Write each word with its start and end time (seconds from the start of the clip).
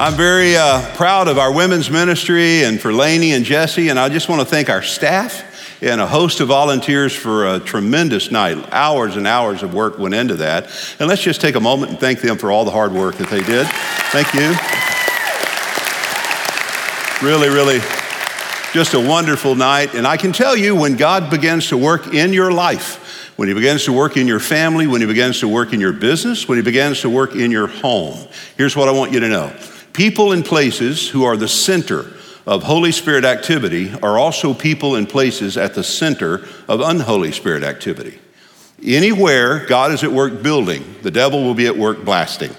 I'm 0.00 0.14
very 0.14 0.56
uh, 0.56 0.80
proud 0.94 1.28
of 1.28 1.36
our 1.36 1.52
women's 1.52 1.90
ministry 1.90 2.64
and 2.64 2.80
for 2.80 2.90
Laney 2.90 3.32
and 3.32 3.44
Jesse, 3.44 3.90
and 3.90 3.98
I 3.98 4.08
just 4.08 4.30
want 4.30 4.40
to 4.40 4.46
thank 4.46 4.70
our 4.70 4.80
staff 4.80 5.82
and 5.82 6.00
a 6.00 6.06
host 6.06 6.40
of 6.40 6.48
volunteers 6.48 7.14
for 7.14 7.46
a 7.46 7.60
tremendous 7.60 8.30
night. 8.30 8.56
Hours 8.72 9.16
and 9.16 9.26
hours 9.26 9.62
of 9.62 9.74
work 9.74 9.98
went 9.98 10.14
into 10.14 10.36
that. 10.36 10.70
And 10.98 11.06
let's 11.06 11.20
just 11.20 11.42
take 11.42 11.54
a 11.54 11.60
moment 11.60 11.90
and 11.90 12.00
thank 12.00 12.22
them 12.22 12.38
for 12.38 12.50
all 12.50 12.64
the 12.64 12.70
hard 12.70 12.92
work 12.92 13.16
that 13.16 13.28
they 13.28 13.42
did. 13.42 13.66
Thank 14.08 14.32
you. 14.32 14.54
Really, 17.22 17.50
really, 17.50 17.80
just 18.72 18.94
a 18.94 19.06
wonderful 19.06 19.54
night. 19.54 19.94
And 19.94 20.06
I 20.06 20.16
can 20.16 20.32
tell 20.32 20.56
you 20.56 20.74
when 20.74 20.96
God 20.96 21.28
begins 21.28 21.68
to 21.68 21.76
work 21.76 22.14
in 22.14 22.32
your 22.32 22.50
life, 22.50 23.36
when 23.36 23.48
he 23.48 23.54
begins 23.54 23.84
to 23.84 23.92
work 23.92 24.16
in 24.16 24.26
your 24.26 24.40
family, 24.40 24.86
when 24.86 25.02
he 25.02 25.06
begins 25.06 25.40
to 25.40 25.48
work 25.48 25.74
in 25.74 25.80
your 25.80 25.92
business, 25.92 26.48
when 26.48 26.56
he 26.56 26.62
begins 26.62 27.02
to 27.02 27.10
work 27.10 27.34
in 27.34 27.50
your 27.50 27.66
home, 27.66 28.18
here's 28.56 28.74
what 28.74 28.88
I 28.88 28.92
want 28.92 29.12
you 29.12 29.20
to 29.20 29.28
know 29.28 29.54
People 30.00 30.32
and 30.32 30.42
places 30.42 31.10
who 31.10 31.24
are 31.24 31.36
the 31.36 31.46
center 31.46 32.10
of 32.46 32.62
Holy 32.62 32.90
Spirit 32.90 33.22
activity 33.26 33.92
are 34.02 34.18
also 34.18 34.54
people 34.54 34.94
and 34.94 35.06
places 35.06 35.58
at 35.58 35.74
the 35.74 35.84
center 35.84 36.48
of 36.68 36.80
unholy 36.80 37.32
Spirit 37.32 37.62
activity. 37.62 38.18
Anywhere 38.82 39.66
God 39.66 39.92
is 39.92 40.02
at 40.02 40.10
work 40.10 40.42
building, 40.42 40.96
the 41.02 41.10
devil 41.10 41.44
will 41.44 41.52
be 41.52 41.66
at 41.66 41.76
work 41.76 42.02
blasting. 42.02 42.50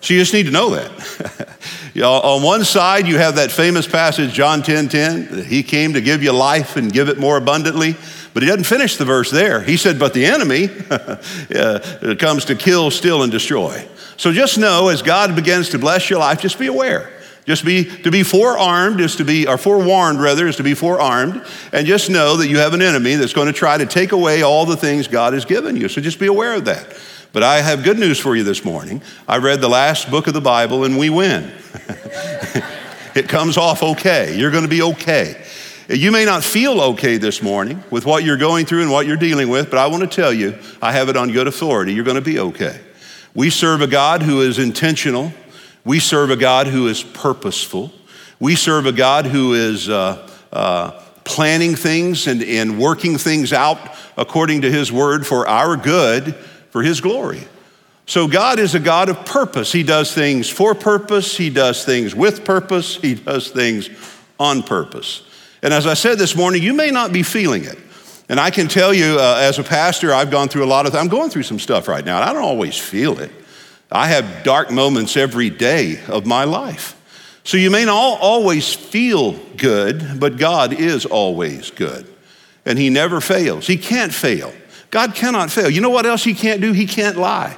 So 0.00 0.14
you 0.14 0.18
just 0.18 0.34
need 0.34 0.46
to 0.46 0.50
know 0.50 0.70
that. 0.70 1.56
on 2.02 2.42
one 2.42 2.64
side, 2.64 3.06
you 3.06 3.16
have 3.16 3.36
that 3.36 3.52
famous 3.52 3.86
passage, 3.86 4.32
John 4.32 4.60
10 4.64 4.88
10, 4.88 5.44
he 5.44 5.62
came 5.62 5.92
to 5.92 6.00
give 6.00 6.24
you 6.24 6.32
life 6.32 6.74
and 6.74 6.92
give 6.92 7.08
it 7.08 7.16
more 7.16 7.36
abundantly. 7.36 7.94
But 8.34 8.42
he 8.42 8.48
doesn't 8.48 8.64
finish 8.64 8.96
the 8.96 9.04
verse 9.04 9.30
there. 9.30 9.60
He 9.60 9.76
said, 9.76 9.98
But 9.98 10.14
the 10.14 10.24
enemy 10.24 10.68
uh, 10.90 12.14
comes 12.18 12.46
to 12.46 12.54
kill, 12.54 12.90
steal, 12.90 13.22
and 13.22 13.30
destroy. 13.30 13.86
So 14.16 14.32
just 14.32 14.58
know 14.58 14.88
as 14.88 15.02
God 15.02 15.34
begins 15.36 15.70
to 15.70 15.78
bless 15.78 16.08
your 16.08 16.18
life, 16.18 16.40
just 16.40 16.58
be 16.58 16.66
aware. 16.66 17.10
Just 17.44 17.64
be 17.64 17.84
to 18.02 18.10
be 18.10 18.22
forearmed 18.22 19.00
is 19.00 19.16
to 19.16 19.24
be, 19.24 19.48
or 19.48 19.58
forewarned 19.58 20.20
rather, 20.20 20.46
is 20.46 20.56
to 20.56 20.62
be 20.62 20.74
forearmed, 20.74 21.44
and 21.72 21.86
just 21.86 22.08
know 22.08 22.36
that 22.36 22.46
you 22.46 22.58
have 22.58 22.72
an 22.72 22.82
enemy 22.82 23.16
that's 23.16 23.32
going 23.32 23.48
to 23.48 23.52
try 23.52 23.76
to 23.76 23.84
take 23.84 24.12
away 24.12 24.42
all 24.42 24.64
the 24.64 24.76
things 24.76 25.08
God 25.08 25.32
has 25.32 25.44
given 25.44 25.76
you. 25.76 25.88
So 25.88 26.00
just 26.00 26.20
be 26.20 26.26
aware 26.26 26.54
of 26.54 26.66
that. 26.66 26.96
But 27.32 27.42
I 27.42 27.60
have 27.60 27.82
good 27.82 27.98
news 27.98 28.20
for 28.20 28.36
you 28.36 28.44
this 28.44 28.64
morning. 28.64 29.02
I 29.26 29.38
read 29.38 29.60
the 29.60 29.68
last 29.68 30.10
book 30.10 30.26
of 30.26 30.34
the 30.34 30.40
Bible 30.40 30.84
and 30.84 30.98
we 30.98 31.10
win. 31.10 31.50
it 33.14 33.28
comes 33.28 33.56
off 33.56 33.82
okay. 33.82 34.38
You're 34.38 34.50
going 34.50 34.64
to 34.64 34.68
be 34.68 34.82
okay. 34.82 35.42
You 35.88 36.12
may 36.12 36.24
not 36.24 36.44
feel 36.44 36.80
okay 36.80 37.16
this 37.16 37.42
morning 37.42 37.82
with 37.90 38.06
what 38.06 38.22
you're 38.22 38.36
going 38.36 38.66
through 38.66 38.82
and 38.82 38.90
what 38.90 39.06
you're 39.06 39.16
dealing 39.16 39.48
with, 39.48 39.68
but 39.68 39.78
I 39.78 39.88
want 39.88 40.02
to 40.02 40.06
tell 40.06 40.32
you, 40.32 40.56
I 40.80 40.92
have 40.92 41.08
it 41.08 41.16
on 41.16 41.32
good 41.32 41.48
authority. 41.48 41.92
You're 41.92 42.04
going 42.04 42.16
to 42.16 42.20
be 42.20 42.38
okay. 42.38 42.80
We 43.34 43.50
serve 43.50 43.80
a 43.80 43.88
God 43.88 44.22
who 44.22 44.42
is 44.42 44.58
intentional. 44.58 45.32
We 45.84 45.98
serve 45.98 46.30
a 46.30 46.36
God 46.36 46.68
who 46.68 46.86
is 46.86 47.02
purposeful. 47.02 47.92
We 48.38 48.54
serve 48.54 48.86
a 48.86 48.92
God 48.92 49.26
who 49.26 49.54
is 49.54 49.88
uh, 49.88 50.28
uh, 50.52 51.02
planning 51.24 51.74
things 51.74 52.28
and, 52.28 52.42
and 52.42 52.78
working 52.78 53.18
things 53.18 53.52
out 53.52 53.78
according 54.16 54.62
to 54.62 54.70
His 54.70 54.92
word 54.92 55.26
for 55.26 55.48
our 55.48 55.76
good, 55.76 56.34
for 56.70 56.82
His 56.82 57.00
glory. 57.00 57.42
So, 58.06 58.28
God 58.28 58.58
is 58.58 58.74
a 58.74 58.80
God 58.80 59.08
of 59.08 59.24
purpose. 59.24 59.72
He 59.72 59.82
does 59.82 60.12
things 60.12 60.48
for 60.48 60.74
purpose, 60.74 61.36
He 61.36 61.50
does 61.50 61.84
things 61.84 62.14
with 62.14 62.44
purpose, 62.44 62.96
He 62.96 63.14
does 63.14 63.50
things 63.50 63.88
on 64.38 64.62
purpose. 64.62 65.22
And 65.62 65.72
as 65.72 65.86
I 65.86 65.94
said 65.94 66.18
this 66.18 66.34
morning, 66.34 66.62
you 66.62 66.74
may 66.74 66.90
not 66.90 67.12
be 67.12 67.22
feeling 67.22 67.64
it. 67.64 67.78
And 68.28 68.40
I 68.40 68.50
can 68.50 68.66
tell 68.66 68.92
you, 68.92 69.18
uh, 69.18 69.38
as 69.40 69.58
a 69.58 69.62
pastor, 69.62 70.12
I've 70.12 70.30
gone 70.30 70.48
through 70.48 70.64
a 70.64 70.66
lot 70.66 70.86
of, 70.86 70.94
I'm 70.94 71.08
going 71.08 71.30
through 71.30 71.42
some 71.44 71.58
stuff 71.58 71.86
right 71.86 72.04
now, 72.04 72.20
and 72.20 72.28
I 72.28 72.32
don't 72.32 72.42
always 72.42 72.78
feel 72.78 73.18
it. 73.18 73.30
I 73.90 74.08
have 74.08 74.42
dark 74.42 74.70
moments 74.70 75.16
every 75.16 75.50
day 75.50 76.00
of 76.08 76.26
my 76.26 76.44
life. 76.44 76.98
So 77.44 77.56
you 77.56 77.70
may 77.70 77.84
not 77.84 78.20
always 78.20 78.72
feel 78.72 79.32
good, 79.56 80.18
but 80.18 80.38
God 80.38 80.72
is 80.72 81.04
always 81.04 81.70
good. 81.70 82.06
And 82.64 82.78
He 82.78 82.88
never 82.88 83.20
fails. 83.20 83.66
He 83.66 83.76
can't 83.76 84.14
fail. 84.14 84.52
God 84.90 85.14
cannot 85.14 85.50
fail. 85.50 85.68
You 85.68 85.80
know 85.80 85.90
what 85.90 86.06
else 86.06 86.24
He 86.24 86.34
can't 86.34 86.60
do? 86.60 86.72
He 86.72 86.86
can't 86.86 87.16
lie. 87.16 87.56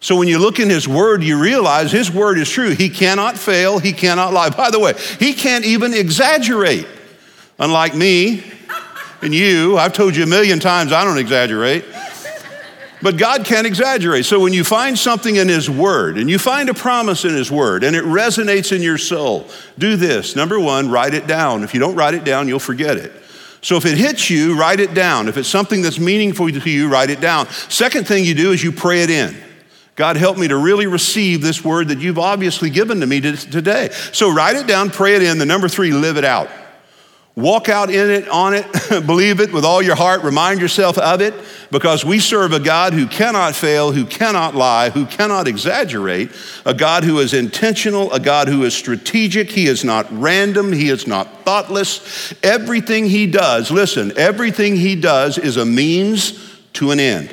So 0.00 0.16
when 0.16 0.28
you 0.28 0.38
look 0.38 0.60
in 0.60 0.70
His 0.70 0.86
Word, 0.86 1.24
you 1.24 1.40
realize 1.40 1.90
His 1.90 2.10
Word 2.10 2.38
is 2.38 2.48
true. 2.48 2.70
He 2.70 2.88
cannot 2.88 3.36
fail. 3.36 3.78
He 3.78 3.92
cannot 3.92 4.32
lie. 4.32 4.50
By 4.50 4.70
the 4.70 4.78
way, 4.78 4.94
He 5.18 5.34
can't 5.34 5.64
even 5.64 5.92
exaggerate. 5.92 6.86
Unlike 7.58 7.94
me, 7.94 8.44
and 9.22 9.34
you, 9.34 9.76
I've 9.76 9.92
told 9.92 10.14
you 10.14 10.22
a 10.22 10.26
million 10.26 10.60
times 10.60 10.92
I 10.92 11.04
don't 11.04 11.18
exaggerate. 11.18 11.84
But 13.00 13.16
God 13.16 13.44
can't 13.44 13.66
exaggerate. 13.66 14.24
So 14.24 14.40
when 14.40 14.52
you 14.52 14.64
find 14.64 14.98
something 14.98 15.36
in 15.36 15.48
His 15.48 15.70
Word 15.70 16.18
and 16.18 16.28
you 16.28 16.38
find 16.38 16.68
a 16.68 16.74
promise 16.74 17.24
in 17.24 17.32
His 17.32 17.50
Word 17.50 17.84
and 17.84 17.94
it 17.94 18.04
resonates 18.04 18.74
in 18.74 18.82
your 18.82 18.98
soul, 18.98 19.48
do 19.78 19.96
this. 19.96 20.34
Number 20.34 20.58
one, 20.58 20.90
write 20.90 21.14
it 21.14 21.26
down. 21.26 21.62
If 21.62 21.74
you 21.74 21.80
don't 21.80 21.94
write 21.94 22.14
it 22.14 22.24
down, 22.24 22.48
you'll 22.48 22.58
forget 22.58 22.96
it. 22.96 23.12
So 23.60 23.76
if 23.76 23.86
it 23.86 23.98
hits 23.98 24.30
you, 24.30 24.58
write 24.58 24.80
it 24.80 24.94
down. 24.94 25.28
If 25.28 25.36
it's 25.36 25.48
something 25.48 25.82
that's 25.82 25.98
meaningful 25.98 26.48
to 26.48 26.70
you, 26.70 26.88
write 26.88 27.10
it 27.10 27.20
down. 27.20 27.48
Second 27.68 28.06
thing 28.06 28.24
you 28.24 28.34
do 28.34 28.52
is 28.52 28.62
you 28.62 28.72
pray 28.72 29.02
it 29.02 29.10
in. 29.10 29.36
God, 29.94 30.16
help 30.16 30.38
me 30.38 30.46
to 30.48 30.56
really 30.56 30.86
receive 30.86 31.42
this 31.42 31.64
word 31.64 31.88
that 31.88 31.98
you've 31.98 32.20
obviously 32.20 32.70
given 32.70 33.00
to 33.00 33.06
me 33.06 33.20
today. 33.20 33.90
So 34.12 34.32
write 34.32 34.54
it 34.54 34.68
down, 34.68 34.90
pray 34.90 35.16
it 35.16 35.22
in. 35.22 35.38
The 35.38 35.46
number 35.46 35.68
three, 35.68 35.92
live 35.92 36.16
it 36.16 36.24
out. 36.24 36.48
Walk 37.38 37.68
out 37.68 37.88
in 37.88 38.10
it, 38.10 38.28
on 38.28 38.52
it, 38.52 38.66
believe 39.06 39.38
it 39.38 39.52
with 39.52 39.64
all 39.64 39.80
your 39.80 39.94
heart, 39.94 40.24
remind 40.24 40.60
yourself 40.60 40.98
of 40.98 41.20
it, 41.20 41.32
because 41.70 42.04
we 42.04 42.18
serve 42.18 42.52
a 42.52 42.58
God 42.58 42.94
who 42.94 43.06
cannot 43.06 43.54
fail, 43.54 43.92
who 43.92 44.06
cannot 44.06 44.56
lie, 44.56 44.90
who 44.90 45.06
cannot 45.06 45.46
exaggerate, 45.46 46.32
a 46.66 46.74
God 46.74 47.04
who 47.04 47.20
is 47.20 47.32
intentional, 47.32 48.12
a 48.12 48.18
God 48.18 48.48
who 48.48 48.64
is 48.64 48.74
strategic. 48.74 49.50
He 49.50 49.68
is 49.68 49.84
not 49.84 50.08
random, 50.10 50.72
He 50.72 50.88
is 50.88 51.06
not 51.06 51.44
thoughtless. 51.44 52.34
Everything 52.42 53.08
He 53.08 53.28
does, 53.28 53.70
listen, 53.70 54.18
everything 54.18 54.74
He 54.74 54.96
does 54.96 55.38
is 55.38 55.56
a 55.56 55.64
means 55.64 56.58
to 56.72 56.90
an 56.90 56.98
end. 56.98 57.32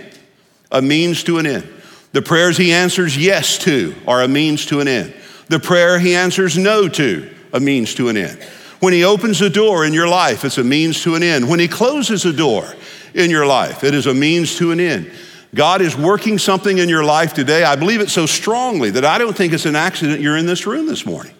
A 0.72 0.84
means 0.84 1.24
to 1.24 1.40
an 1.40 1.48
end. 1.48 1.68
The 2.12 2.22
prayers 2.22 2.58
He 2.58 2.74
answers 2.74 3.18
yes 3.18 3.58
to 3.60 3.96
are 4.06 4.22
a 4.22 4.28
means 4.28 4.68
to 4.68 4.82
an 4.82 4.88
end. 4.88 5.16
The 5.48 5.60
prayer 5.60 5.98
He 5.98 6.16
answers 6.16 6.60
no 6.60 6.88
to, 6.90 7.34
a 7.52 7.60
means 7.60 7.96
to 7.96 8.10
an 8.10 8.18
end. 8.18 8.40
When 8.80 8.94
He 8.94 9.04
opens 9.04 9.42
a 9.42 9.50
door 9.50 9.86
in 9.86 9.94
your 9.94 10.08
life, 10.08 10.44
it's 10.44 10.58
a 10.58 10.64
means 10.64 11.02
to 11.04 11.16
an 11.16 11.24
end. 11.24 11.50
When 11.50 11.60
He 11.60 11.68
closes 11.68 12.26
a 12.26 12.34
door 12.34 12.66
in 13.14 13.30
your 13.30 13.46
life, 13.46 13.84
it 13.84 13.94
is 13.94 14.08
a 14.08 14.14
means 14.14 14.56
to 14.58 14.72
an 14.72 14.80
end. 14.80 15.12
God 15.54 15.82
is 15.82 15.96
working 15.96 16.38
something 16.38 16.78
in 16.80 16.90
your 16.90 17.04
life 17.04 17.34
today. 17.34 17.64
I 17.64 17.78
believe 17.78 18.02
it 18.02 18.10
so 18.10 18.26
strongly 18.26 18.90
that 18.92 19.06
I 19.06 19.18
don't 19.18 19.36
think 19.36 19.54
it's 19.54 19.66
an 19.66 19.76
accident 19.76 20.20
you're 20.20 20.38
in 20.38 20.46
this 20.46 20.68
room 20.68 20.86
this 20.86 21.06
morning. 21.06 21.34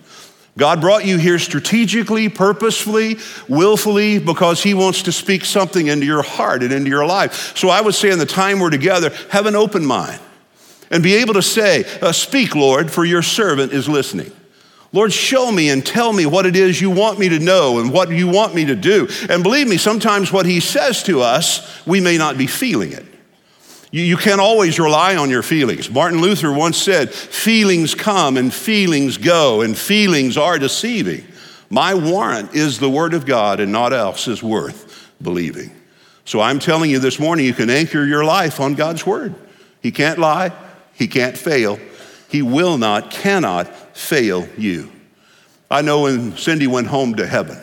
God 0.58 0.80
brought 0.80 1.06
you 1.06 1.18
here 1.18 1.38
strategically, 1.38 2.30
purposefully, 2.30 3.18
willfully, 3.50 4.20
because 4.20 4.64
He 4.64 4.74
wants 4.74 5.04
to 5.04 5.12
speak 5.12 5.44
something 5.44 5.88
into 5.88 6.06
your 6.06 6.24
heart 6.24 6.64
and 6.64 6.72
into 6.72 6.90
your 6.90 7.06
life. 7.06 7.58
So 7.58 7.68
I 7.68 7.82
would 7.82 7.94
say, 7.94 8.10
in 8.10 8.20
the 8.20 8.26
time 8.26 8.62
we're 8.62 8.70
together, 8.70 9.12
have 9.32 9.48
an 9.48 9.56
open 9.56 9.86
mind 9.86 10.22
and 10.90 11.04
be 11.04 11.16
able 11.16 11.34
to 11.34 11.42
say, 11.42 11.84
uh, 12.02 12.14
Speak, 12.14 12.56
Lord, 12.56 12.90
for 12.90 13.04
your 13.04 13.22
servant 13.22 13.74
is 13.74 13.90
listening. 13.90 14.32
Lord, 14.96 15.12
show 15.12 15.52
me 15.52 15.72
and 15.72 15.86
tell 15.86 16.14
me 16.14 16.26
what 16.26 16.46
it 16.46 16.56
is 16.56 16.80
you 16.80 16.90
want 16.90 17.20
me 17.20 17.28
to 17.28 17.38
know 17.38 17.80
and 17.80 17.92
what 17.92 18.10
you 18.12 18.30
want 18.30 18.56
me 18.56 18.64
to 18.68 18.78
do. 18.78 19.10
And 19.30 19.44
believe 19.44 19.68
me, 19.68 19.76
sometimes 19.76 20.32
what 20.32 20.46
He 20.46 20.62
says 20.62 21.04
to 21.04 21.20
us, 21.20 21.86
we 21.86 22.00
may 22.00 22.18
not 22.18 22.38
be 22.38 22.48
feeling 22.48 22.94
it. 22.94 23.04
You, 23.92 24.04
you 24.04 24.16
can't 24.16 24.40
always 24.40 24.80
rely 24.80 25.18
on 25.18 25.30
your 25.30 25.44
feelings. 25.44 25.92
Martin 25.92 26.22
Luther 26.22 26.50
once 26.50 26.78
said, 26.78 27.12
Feelings 27.12 27.94
come 27.94 28.38
and 28.38 28.54
feelings 28.54 29.18
go, 29.18 29.60
and 29.60 29.78
feelings 29.78 30.38
are 30.38 30.58
deceiving. 30.58 31.26
My 31.70 31.94
warrant 31.94 32.56
is 32.56 32.80
the 32.80 32.90
Word 32.90 33.14
of 33.14 33.26
God, 33.26 33.60
and 33.60 33.74
not 33.74 33.92
else 33.92 34.30
is 34.30 34.42
worth 34.42 35.12
believing. 35.22 35.72
So 36.24 36.40
I'm 36.40 36.58
telling 36.58 36.90
you 36.90 37.00
this 37.00 37.20
morning, 37.20 37.46
you 37.46 37.54
can 37.54 37.70
anchor 37.70 38.06
your 38.06 38.24
life 38.24 38.62
on 38.62 38.76
God's 38.76 39.06
Word. 39.06 39.36
He 39.82 39.92
can't 39.92 40.20
lie, 40.20 40.54
He 40.94 41.10
can't 41.10 41.38
fail, 41.38 41.80
He 42.36 42.42
will 42.42 42.78
not, 42.78 43.12
cannot 43.12 43.74
fail 43.96 44.46
you. 44.58 44.92
I 45.72 45.82
know 45.82 46.02
when 46.02 46.36
Cindy 46.36 46.68
went 46.68 46.88
home 46.88 47.16
to 47.16 47.26
heaven, 47.26 47.58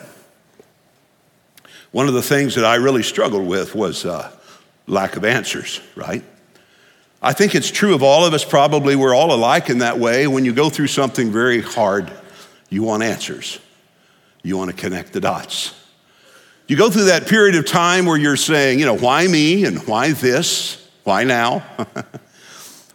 one 1.91 2.09
of 2.09 2.15
the 2.15 2.23
things 2.23 2.55
that 2.55 2.65
I 2.65 2.77
really 2.77 3.03
struggled 3.03 3.47
with 3.47 3.75
was 3.75 4.07
uh, 4.07 4.35
lack 4.87 5.17
of 5.17 5.27
answers, 5.27 5.83
right? 5.95 6.25
I 7.21 7.35
think 7.35 7.55
it's 7.55 7.71
true 7.71 7.95
of 7.95 8.03
all 8.03 8.25
of 8.25 8.33
us, 8.33 8.47
probably 8.47 8.97
we're 8.97 9.15
all 9.15 9.35
alike 9.35 9.69
in 9.69 9.81
that 9.81 9.99
way. 9.99 10.27
When 10.27 10.47
you 10.47 10.55
go 10.55 10.71
through 10.71 10.87
something 10.87 11.31
very 11.31 11.61
hard, 11.61 12.11
you 12.71 12.83
want 12.83 13.03
answers. 13.03 13.59
You 14.43 14.57
want 14.57 14.71
to 14.71 14.77
connect 14.77 15.13
the 15.13 15.21
dots. 15.21 15.79
You 16.67 16.79
go 16.79 16.89
through 16.89 17.05
that 17.05 17.27
period 17.27 17.57
of 17.57 17.67
time 17.67 18.07
where 18.07 18.17
you're 18.17 18.39
saying, 18.39 18.81
you 18.81 18.87
know, 18.87 18.97
why 18.97 19.27
me 19.27 19.67
and 19.67 19.87
why 19.87 20.13
this? 20.13 20.89
Why 21.05 21.25
now? 21.25 21.63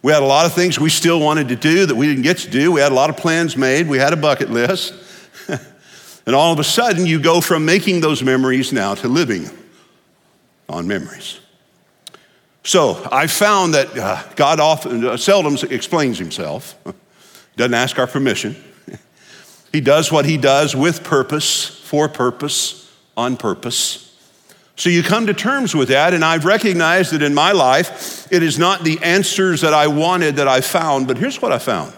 we 0.02 0.12
had 0.12 0.22
a 0.22 0.26
lot 0.26 0.46
of 0.46 0.52
things 0.54 0.78
we 0.78 0.90
still 0.90 1.20
wanted 1.20 1.48
to 1.48 1.56
do 1.56 1.86
that 1.86 1.94
we 1.94 2.06
didn't 2.06 2.22
get 2.22 2.38
to 2.38 2.50
do. 2.50 2.70
We 2.70 2.80
had 2.80 2.92
a 2.92 2.94
lot 2.94 3.10
of 3.10 3.16
plans 3.16 3.56
made. 3.56 3.88
We 3.88 3.98
had 3.98 4.12
a 4.12 4.16
bucket 4.16 4.50
list. 4.50 4.94
and 6.26 6.36
all 6.36 6.52
of 6.52 6.58
a 6.58 6.64
sudden, 6.64 7.04
you 7.04 7.20
go 7.20 7.40
from 7.40 7.64
making 7.64 8.00
those 8.00 8.22
memories 8.22 8.72
now 8.72 8.94
to 8.96 9.08
living 9.08 9.50
on 10.68 10.86
memories. 10.86 11.40
So 12.62 13.08
I 13.10 13.26
found 13.26 13.74
that 13.74 13.96
uh, 13.96 14.22
God 14.36 14.60
often, 14.60 15.04
uh, 15.04 15.16
seldom 15.16 15.56
explains 15.70 16.18
himself, 16.18 16.76
doesn't 17.56 17.74
ask 17.74 17.98
our 17.98 18.06
permission. 18.06 18.56
he 19.72 19.80
does 19.80 20.12
what 20.12 20.26
he 20.26 20.36
does 20.36 20.76
with 20.76 21.02
purpose, 21.02 21.64
for 21.64 22.08
purpose, 22.08 22.92
on 23.16 23.36
purpose. 23.36 24.07
So 24.78 24.90
you 24.90 25.02
come 25.02 25.26
to 25.26 25.34
terms 25.34 25.74
with 25.74 25.88
that, 25.88 26.14
and 26.14 26.24
I've 26.24 26.44
recognized 26.44 27.12
that 27.12 27.20
in 27.20 27.34
my 27.34 27.50
life, 27.50 28.30
it 28.32 28.44
is 28.44 28.60
not 28.60 28.84
the 28.84 28.96
answers 29.02 29.62
that 29.62 29.74
I 29.74 29.88
wanted 29.88 30.36
that 30.36 30.46
I 30.46 30.60
found, 30.60 31.08
but 31.08 31.18
here's 31.18 31.42
what 31.42 31.50
I 31.50 31.58
found 31.58 31.92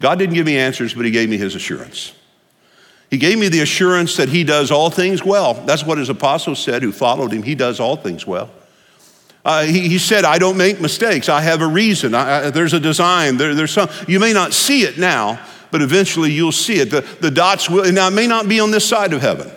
God 0.00 0.18
didn't 0.18 0.34
give 0.34 0.46
me 0.46 0.56
answers, 0.56 0.94
but 0.94 1.04
He 1.04 1.10
gave 1.10 1.28
me 1.28 1.36
His 1.36 1.54
assurance. 1.54 2.14
He 3.10 3.18
gave 3.18 3.38
me 3.38 3.48
the 3.48 3.60
assurance 3.60 4.16
that 4.16 4.30
He 4.30 4.44
does 4.44 4.70
all 4.70 4.88
things 4.88 5.22
well. 5.22 5.52
That's 5.66 5.84
what 5.84 5.98
His 5.98 6.08
apostles 6.08 6.58
said 6.58 6.82
who 6.82 6.90
followed 6.90 7.32
Him. 7.32 7.42
He 7.42 7.54
does 7.54 7.80
all 7.80 7.96
things 7.96 8.26
well. 8.26 8.50
Uh, 9.44 9.64
he, 9.64 9.86
he, 9.86 9.98
said, 9.98 10.24
I 10.24 10.38
don't 10.38 10.56
make 10.56 10.80
mistakes. 10.80 11.28
I 11.28 11.42
have 11.42 11.60
a 11.60 11.66
reason. 11.66 12.14
I, 12.14 12.46
I, 12.46 12.50
there's 12.50 12.72
a 12.72 12.80
design. 12.80 13.36
There, 13.36 13.54
there's 13.54 13.72
some, 13.72 13.90
you 14.08 14.18
may 14.20 14.32
not 14.32 14.54
see 14.54 14.82
it 14.84 14.96
now, 14.96 15.38
but 15.70 15.82
eventually 15.82 16.32
you'll 16.32 16.50
see 16.50 16.80
it. 16.80 16.90
The, 16.90 17.02
the 17.20 17.30
dots 17.30 17.68
will, 17.68 17.92
now 17.92 18.08
it 18.08 18.12
may 18.12 18.26
not 18.26 18.48
be 18.48 18.58
on 18.58 18.70
this 18.70 18.88
side 18.88 19.12
of 19.12 19.20
heaven. 19.20 19.52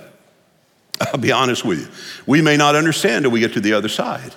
I'll 1.01 1.19
be 1.19 1.31
honest 1.31 1.63
with 1.63 1.80
you. 1.80 1.88
We 2.25 2.42
may 2.42 2.57
not 2.57 2.75
understand 2.75 3.18
until 3.18 3.31
we 3.31 3.40
get 3.40 3.54
to 3.54 3.62
the 3.62 3.74
other 3.74 3.90
side. 3.90 4.34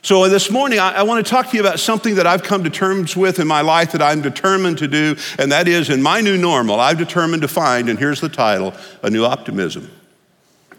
So 0.00 0.28
this 0.28 0.50
morning, 0.50 0.78
I, 0.78 0.98
I 0.98 1.02
want 1.02 1.26
to 1.26 1.28
talk 1.28 1.48
to 1.50 1.56
you 1.56 1.60
about 1.60 1.80
something 1.80 2.14
that 2.14 2.26
I've 2.26 2.44
come 2.44 2.62
to 2.64 2.70
terms 2.70 3.16
with 3.16 3.40
in 3.40 3.48
my 3.48 3.62
life 3.62 3.92
that 3.92 4.02
I'm 4.02 4.22
determined 4.22 4.78
to 4.78 4.88
do, 4.88 5.16
and 5.38 5.50
that 5.50 5.66
is 5.66 5.90
in 5.90 6.00
my 6.00 6.20
new 6.20 6.38
normal, 6.38 6.78
I've 6.78 6.98
determined 6.98 7.42
to 7.42 7.48
find, 7.48 7.88
and 7.88 7.98
here's 7.98 8.20
the 8.20 8.28
title, 8.28 8.74
a 9.02 9.10
new 9.10 9.24
optimism. 9.24 9.90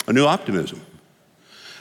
A 0.07 0.13
new 0.13 0.25
optimism. 0.25 0.81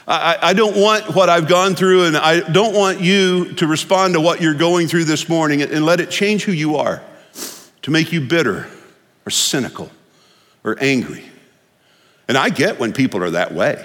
I, 0.05 0.37
I 0.41 0.53
don't 0.53 0.75
want 0.75 1.15
what 1.15 1.29
I've 1.29 1.47
gone 1.47 1.75
through, 1.75 2.05
and 2.05 2.17
I 2.17 2.41
don't 2.41 2.75
want 2.75 2.99
you 2.99 3.53
to 3.55 3.67
respond 3.67 4.15
to 4.15 4.21
what 4.21 4.41
you're 4.41 4.53
going 4.53 4.87
through 4.87 5.05
this 5.05 5.29
morning 5.29 5.61
and 5.61 5.85
let 5.85 5.99
it 6.01 6.11
change 6.11 6.43
who 6.43 6.51
you 6.51 6.75
are, 6.75 7.01
to 7.83 7.91
make 7.91 8.11
you 8.11 8.19
bitter 8.19 8.67
or 9.25 9.29
cynical 9.29 9.91
or 10.63 10.77
angry. 10.81 11.23
And 12.29 12.37
I 12.37 12.49
get 12.49 12.79
when 12.79 12.93
people 12.93 13.23
are 13.23 13.31
that 13.31 13.53
way. 13.53 13.83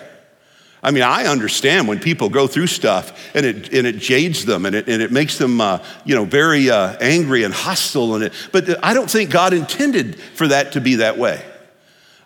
I 0.83 0.91
mean, 0.91 1.03
I 1.03 1.25
understand 1.25 1.89
when 1.89 1.99
people 1.99 2.29
go 2.29 2.47
through 2.47 2.67
stuff 2.67 3.35
and 3.35 3.47
it, 3.47 3.73
and 3.73 3.87
it 3.87 3.99
jades 3.99 4.45
them 4.45 4.67
and 4.67 4.77
it, 4.77 4.87
and 4.87 5.01
it 5.01 5.11
makes 5.11 5.39
them, 5.39 5.63
uh, 5.63 5.83
you 6.05 6.15
know, 6.15 6.27
very 6.27 6.69
uh, 6.71 6.95
angry 7.01 7.45
and 7.45 7.55
hostile. 7.55 8.15
And 8.15 8.25
it, 8.25 8.35
but 8.53 8.85
I 8.85 8.93
don't 8.93 9.11
think 9.11 9.31
God 9.31 9.55
intended 9.55 10.21
for 10.21 10.47
that 10.49 10.73
to 10.73 10.83
be 10.83 10.97
that 10.97 11.17
way. 11.17 11.43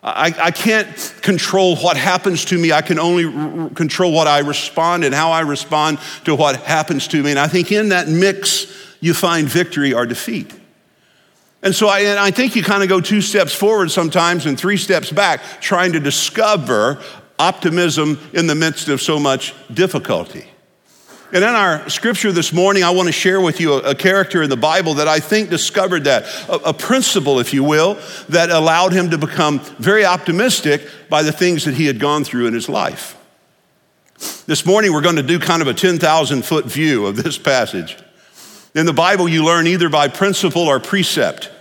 I, 0.03 0.35
I 0.37 0.51
can't 0.51 1.15
control 1.21 1.77
what 1.77 1.95
happens 1.95 2.43
to 2.45 2.57
me. 2.57 2.73
I 2.73 2.81
can 2.81 2.99
only 2.99 3.25
r- 3.25 3.69
control 3.69 4.11
what 4.11 4.27
I 4.27 4.39
respond 4.39 5.05
and 5.05 5.15
how 5.15 5.31
I 5.31 5.41
respond 5.41 5.99
to 6.25 6.35
what 6.35 6.57
happens 6.57 7.07
to 7.09 7.23
me. 7.23 7.31
And 7.31 7.39
I 7.39 7.47
think 7.47 7.71
in 7.71 7.89
that 7.89 8.09
mix, 8.09 8.65
you 8.99 9.13
find 9.13 9.47
victory 9.47 9.93
or 9.93 10.05
defeat. 10.05 10.53
And 11.61 11.75
so 11.75 11.87
I, 11.87 11.99
and 12.01 12.19
I 12.19 12.31
think 12.31 12.55
you 12.55 12.63
kind 12.63 12.83
of 12.83 12.89
go 12.89 13.01
two 13.01 13.21
steps 13.21 13.53
forward 13.53 13.91
sometimes 13.91 14.45
and 14.45 14.57
three 14.57 14.77
steps 14.77 15.11
back, 15.11 15.41
trying 15.59 15.93
to 15.93 15.99
discover 15.99 17.01
optimism 17.37 18.19
in 18.33 18.47
the 18.47 18.55
midst 18.55 18.87
of 18.87 19.01
so 19.01 19.19
much 19.19 19.53
difficulty. 19.73 20.45
And 21.31 21.43
in 21.43 21.49
our 21.49 21.87
scripture 21.89 22.31
this 22.31 22.51
morning, 22.51 22.83
I 22.83 22.89
want 22.89 23.07
to 23.07 23.11
share 23.11 23.39
with 23.39 23.59
you 23.59 23.73
a, 23.73 23.91
a 23.91 23.95
character 23.95 24.41
in 24.41 24.49
the 24.49 24.57
Bible 24.57 24.95
that 24.95 25.07
I 25.07 25.19
think 25.19 25.49
discovered 25.49 26.05
that, 26.05 26.25
a, 26.49 26.69
a, 26.69 26.73
principle, 26.73 27.39
if 27.39 27.53
you 27.53 27.63
will, 27.63 27.99
that 28.29 28.49
allowed 28.49 28.93
him 28.93 29.11
to 29.11 29.17
become 29.17 29.59
very 29.77 30.05
optimistic 30.05 30.87
by 31.07 31.21
the 31.21 31.31
things 31.31 31.65
that 31.65 31.75
he 31.75 31.85
had 31.85 31.99
gone 31.99 32.23
through 32.23 32.47
in 32.47 32.55
his 32.55 32.67
life. 32.67 33.15
This 34.47 34.65
morning, 34.65 34.91
we're 34.91 35.01
going 35.01 35.17
to 35.17 35.23
do 35.23 35.37
kind 35.37 35.61
of 35.61 35.67
a 35.67 35.73
10,000 35.73 36.43
foot 36.43 36.65
view 36.65 37.05
of 37.05 37.15
this 37.15 37.37
passage. 37.37 37.95
In 38.75 38.85
the 38.85 38.93
Bible, 38.93 39.27
you 39.27 39.43
learn 39.43 39.67
either 39.67 39.89
by 39.89 40.07
principle 40.07 40.63
or 40.63 40.79
precept. 40.79 41.51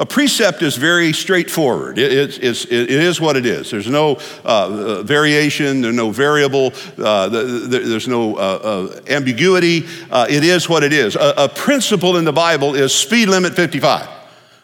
A 0.00 0.06
precept 0.06 0.62
is 0.62 0.76
very 0.76 1.12
straightforward. 1.12 1.98
It, 1.98 2.12
it, 2.12 2.38
it's, 2.44 2.64
it 2.66 2.88
is 2.88 3.20
what 3.20 3.36
it 3.36 3.44
is. 3.44 3.72
There's 3.72 3.88
no 3.88 4.14
uh, 4.44 4.98
uh 4.98 5.02
variation, 5.02 5.80
there's 5.80 5.96
no 5.96 6.12
variable, 6.12 6.72
uh, 6.98 7.28
there's 7.28 8.06
no 8.06 8.36
uh, 8.36 8.38
uh 8.38 9.00
ambiguity. 9.08 9.86
Uh, 10.08 10.28
it 10.30 10.44
is 10.44 10.68
what 10.68 10.84
it 10.84 10.92
is. 10.92 11.16
A, 11.16 11.34
a, 11.36 11.48
principle 11.48 12.16
in 12.16 12.24
the 12.24 12.32
Bible 12.32 12.76
is 12.76 12.94
speed 12.94 13.28
limit 13.28 13.54
55. 13.54 14.08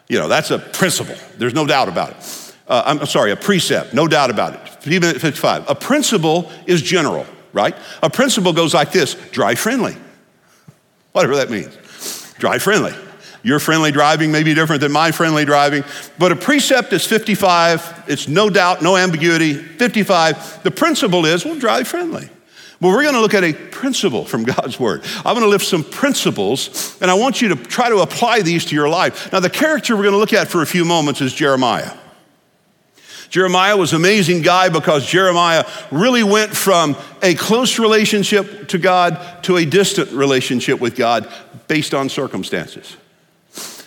You 0.07 0.19
know, 0.19 0.29
that's 0.29 0.51
a 0.51 0.59
principle. 0.59 1.17
There's 1.37 1.53
no 1.53 1.67
doubt 1.67 1.89
about 1.89 2.11
it. 2.11 2.53
I'm 2.67 3.05
sorry, 3.05 3.31
a 3.31 3.35
precept, 3.35 3.93
no 3.93 4.07
doubt 4.07 4.29
about 4.29 4.53
it. 4.53 4.81
Speed 4.83 5.01
limit 5.01 5.21
55. 5.21 5.69
A 5.69 5.75
principle 5.75 6.49
is 6.65 6.81
general, 6.81 7.25
right? 7.51 7.75
A 8.01 8.09
principle 8.09 8.53
goes 8.53 8.73
like 8.73 8.91
this 8.91 9.15
drive 9.31 9.59
friendly, 9.59 9.97
whatever 11.15 11.37
that 11.37 11.49
means. 11.49 12.33
Drive 12.33 12.61
friendly. 12.61 12.93
Your 13.41 13.59
friendly 13.59 13.93
driving 13.93 14.33
may 14.33 14.43
be 14.43 14.53
different 14.53 14.81
than 14.81 14.91
my 14.91 15.11
friendly 15.11 15.45
driving, 15.45 15.85
but 16.19 16.33
a 16.33 16.35
precept 16.35 16.91
is 16.91 17.05
55. 17.05 18.03
It's 18.07 18.27
no 18.27 18.49
doubt, 18.49 18.81
no 18.81 18.97
ambiguity, 18.97 19.53
55. 19.53 20.63
The 20.63 20.71
principle 20.71 21.25
is, 21.25 21.45
well, 21.45 21.57
drive 21.57 21.87
friendly. 21.87 22.29
Well, 22.81 22.91
we're 22.91 23.03
going 23.03 23.15
to 23.15 23.21
look 23.21 23.33
at 23.33 23.45
a 23.45 23.53
principle 23.53 24.25
from 24.25 24.43
God's 24.43 24.77
Word. 24.77 25.03
I'm 25.19 25.35
going 25.35 25.41
to 25.41 25.47
lift 25.47 25.65
some 25.65 25.85
principles, 25.85 26.97
and 27.01 27.09
I 27.09 27.13
want 27.13 27.41
you 27.41 27.47
to 27.49 27.55
try 27.55 27.87
to 27.87 27.99
apply 27.99 28.41
these 28.41 28.65
to 28.65 28.75
your 28.75 28.89
life. 28.89 29.31
Now, 29.31 29.39
the 29.39 29.49
character 29.49 29.95
we're 29.95 30.03
going 30.03 30.13
to 30.13 30.19
look 30.19 30.33
at 30.33 30.49
for 30.49 30.61
a 30.61 30.67
few 30.67 30.83
moments 30.83 31.21
is 31.21 31.33
Jeremiah. 31.33 31.93
Jeremiah 33.35 33.75
was 33.75 33.91
an 33.91 33.97
amazing 33.97 34.43
guy 34.43 34.69
because 34.69 35.05
Jeremiah 35.05 35.65
really 35.91 36.23
went 36.23 36.55
from 36.55 36.95
a 37.21 37.35
close 37.35 37.77
relationship 37.79 38.69
to 38.69 38.77
God 38.77 39.43
to 39.43 39.57
a 39.57 39.65
distant 39.65 40.09
relationship 40.13 40.79
with 40.79 40.95
God 40.95 41.29
based 41.67 41.93
on 41.93 42.07
circumstances. 42.07 42.95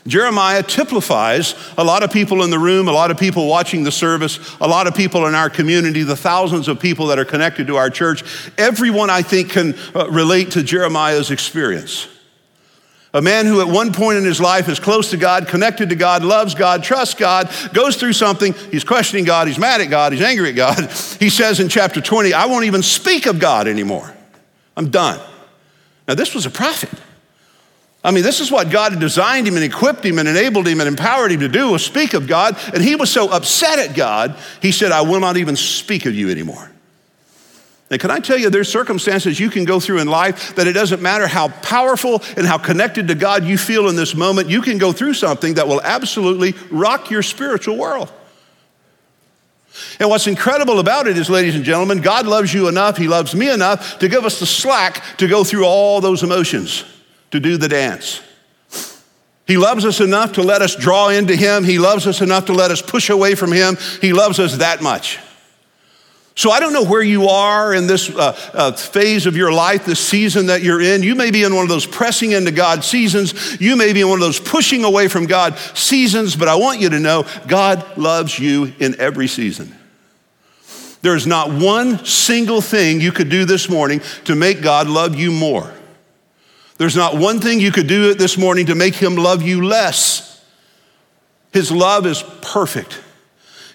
Jeremiah 0.06 0.62
typifies 0.62 1.55
a 1.79 1.83
lot 1.83 2.03
of 2.03 2.12
people 2.12 2.43
in 2.43 2.50
the 2.50 2.59
room, 2.59 2.89
a 2.89 2.93
lot 2.93 3.11
of 3.11 3.17
people 3.17 3.49
watching 3.49 3.85
the 3.85 3.91
service, 3.91 4.39
a 4.61 4.69
lot 4.69 4.87
of 4.87 4.95
people 4.95 5.25
in 5.25 5.35
our 5.35 5.49
community, 5.49 6.02
the 6.02 6.14
thousands 6.14 6.69
of 6.69 6.78
people 6.78 7.07
that 7.07 7.19
are 7.19 7.25
connected 7.25 7.69
to 7.69 7.76
our 7.76 7.88
church. 7.88 8.50
Everyone, 8.59 9.09
I 9.09 9.23
think, 9.23 9.52
can 9.52 9.75
uh, 9.95 10.11
relate 10.11 10.50
to 10.50 10.62
Jeremiah's 10.62 11.31
experience. 11.31 12.07
A 13.15 13.23
man 13.23 13.47
who 13.47 13.62
at 13.62 13.69
one 13.69 13.93
point 13.93 14.19
in 14.19 14.25
his 14.25 14.41
life 14.41 14.69
is 14.69 14.79
close 14.79 15.11
to 15.11 15.17
God, 15.17 15.49
connected 15.49 15.88
to 15.88 15.97
God, 15.97 16.23
loves 16.23 16.55
God, 16.55 16.85
trusts 16.85 17.15
God, 17.15 17.50
goes 17.73 17.97
through 17.97 18.12
something, 18.12 18.53
he's 18.71 18.85
questioning 18.85 19.25
God, 19.25 19.49
he's 19.49 19.59
mad 19.59 19.81
at 19.81 19.88
God, 19.88 20.12
he's 20.12 20.21
angry 20.21 20.50
at 20.50 20.57
God. 20.57 20.79
He 21.19 21.31
says 21.31 21.59
in 21.59 21.69
chapter 21.69 22.00
20, 22.00 22.33
I 22.33 22.47
won't 22.47 22.67
even 22.67 22.83
speak 22.83 23.27
of 23.27 23.38
God 23.38 23.67
anymore. 23.67 24.15
I'm 24.77 24.91
done. 24.91 25.21
Now, 26.07 26.15
this 26.15 26.35
was 26.35 26.47
a 26.47 26.50
prophet. 26.50 26.91
I 28.05 28.12
mean, 28.12 28.23
this 28.23 28.41
is 28.41 28.50
what 28.50 28.71
God 28.71 28.93
had 28.93 29.00
designed 29.00 29.49
him 29.49 29.57
and 29.57 29.65
equipped 29.65 30.05
him 30.05 30.19
and 30.19 30.29
enabled 30.29 30.69
him 30.69 30.81
and 30.81 30.88
empowered 30.88 31.33
him 31.33 31.41
to 31.41 31.49
do 31.49 31.73
was 31.73 31.85
speak 31.85 32.15
of 32.15 32.27
God. 32.27 32.57
And 32.73 32.83
he 32.83 32.95
was 32.95 33.11
so 33.11 33.31
upset 33.31 33.79
at 33.79 33.97
God, 33.97 34.37
he 34.62 34.71
said, 34.71 34.93
I 34.93 35.00
will 35.00 35.21
not 35.21 35.37
even 35.37 35.57
speak 35.57 36.07
of 36.07 36.15
you 36.15 36.31
anymore. 36.31 36.71
And 37.90 38.00
can 38.00 38.11
I 38.11 38.21
tell 38.21 38.37
you, 38.37 38.50
there's 38.50 38.71
circumstances 38.71 39.40
you 39.40 39.49
can 39.49 39.64
go 39.64 39.80
through 39.80 40.00
in 40.00 40.09
life 40.09 40.54
that 40.57 40.66
it 40.66 40.73
doesn't 40.73 41.00
matter 41.00 41.26
how 41.26 41.49
powerful 41.49 42.23
and 42.37 42.47
how 42.47 42.59
connected 42.59 43.09
to 43.09 43.14
God 43.14 43.45
you 43.45 43.57
feel 43.57 43.88
in 43.88 43.97
this 43.97 44.14
moment, 44.14 44.50
you 44.50 44.61
can 44.61 44.76
go 44.76 44.92
through 44.92 45.14
something 45.14 45.54
that 45.54 45.66
will 45.66 45.80
absolutely 45.80 46.54
rock 46.71 47.11
your 47.11 47.23
spiritual 47.23 47.78
world. 47.78 48.12
And 50.00 50.11
what's 50.11 50.26
incredible 50.26 50.80
about 50.80 51.07
it 51.07 51.16
is, 51.16 51.30
ladies 51.30 51.54
and 51.54 51.64
gentlemen, 51.64 52.00
God 52.00 52.26
loves 52.26 52.52
you 52.52 52.68
enough, 52.68 52.97
He 52.97 53.09
loves 53.09 53.35
me 53.35 53.49
enough 53.50 53.99
to 54.00 54.09
give 54.09 54.25
us 54.25 54.40
the 54.40 54.47
slack 54.47 55.02
to 55.18 55.28
go 55.28 55.45
through 55.45 55.64
all 55.64 56.00
those 56.00 56.23
emotions 56.23 56.85
to 57.30 57.40
do 57.40 57.57
the 57.57 57.68
dance. 57.68 58.21
He 59.47 59.57
loves 59.57 59.87
us 59.87 60.00
enough 60.00 60.33
to 60.33 60.42
let 60.42 60.61
us 60.61 60.76
draw 60.76 61.09
into 61.09 61.35
Him. 61.35 61.64
He 61.64 61.78
loves 61.78 62.07
us 62.07 62.21
enough 62.21 62.47
to 62.47 62.52
let 62.52 62.71
us 62.71 62.83
push 62.83 63.09
away 63.09 63.35
from 63.35 63.50
Him. 63.50 63.78
He 64.00 64.12
loves 64.12 64.38
us 64.38 64.59
that 64.59 64.83
much. 64.83 65.18
So 66.38 66.52
I 66.52 66.61
don't 66.61 66.73
know 66.73 66.85
where 66.85 67.02
you 67.02 67.26
are 67.26 67.75
in 67.75 67.88
this 67.88 68.09
uh, 68.09 68.38
uh, 68.54 68.71
phase 68.71 69.26
of 69.26 69.37
your 69.37 69.50
life, 69.50 69.85
this 69.85 69.99
season 69.99 70.47
that 70.47 70.62
you're 70.62 70.80
in. 70.80 71.02
You 71.02 71.16
may 71.16 71.33
be 71.33 71.42
in 71.42 71.52
one 71.52 71.64
of 71.64 71.68
those 71.68 71.85
pressing 71.85 72.30
into 72.30 72.52
God 72.52 72.85
seasons. 72.85 73.61
You 73.61 73.75
may 73.75 73.92
be 73.92 74.02
in 74.02 74.09
one 74.09 74.21
of 74.21 74.25
those 74.25 74.38
pushing 74.38 74.85
away 74.85 75.09
from 75.09 75.26
God 75.26 75.59
seasons, 75.75 76.37
but 76.37 76.47
I 76.47 76.54
want 76.54 76.80
you 76.80 76.90
to 76.90 77.00
know 77.00 77.26
God 77.49 77.99
loves 77.99 78.38
you 78.38 78.73
in 78.78 79.00
every 79.00 79.26
season. 79.26 79.76
There 81.02 81.16
is 81.16 81.26
not 81.26 81.50
one 81.50 82.04
single 82.04 82.61
thing 82.61 83.00
you 83.00 83.11
could 83.11 83.30
do 83.30 83.45
this 83.45 83.68
morning 83.68 84.00
to 84.26 84.37
make 84.37 84.62
God 84.62 84.87
love 84.87 85.16
you 85.16 85.33
more. 85.33 85.75
There's 86.76 86.95
not 86.95 87.16
one 87.16 87.40
thing 87.40 87.59
you 87.59 87.73
could 87.73 87.88
do 87.88 88.14
this 88.14 88.38
morning 88.38 88.66
to 88.66 88.76
make 88.76 88.95
him 88.95 89.16
love 89.16 89.42
you 89.42 89.66
less. 89.66 90.40
His 91.52 91.73
love 91.73 92.07
is 92.07 92.23
perfect. 92.42 93.02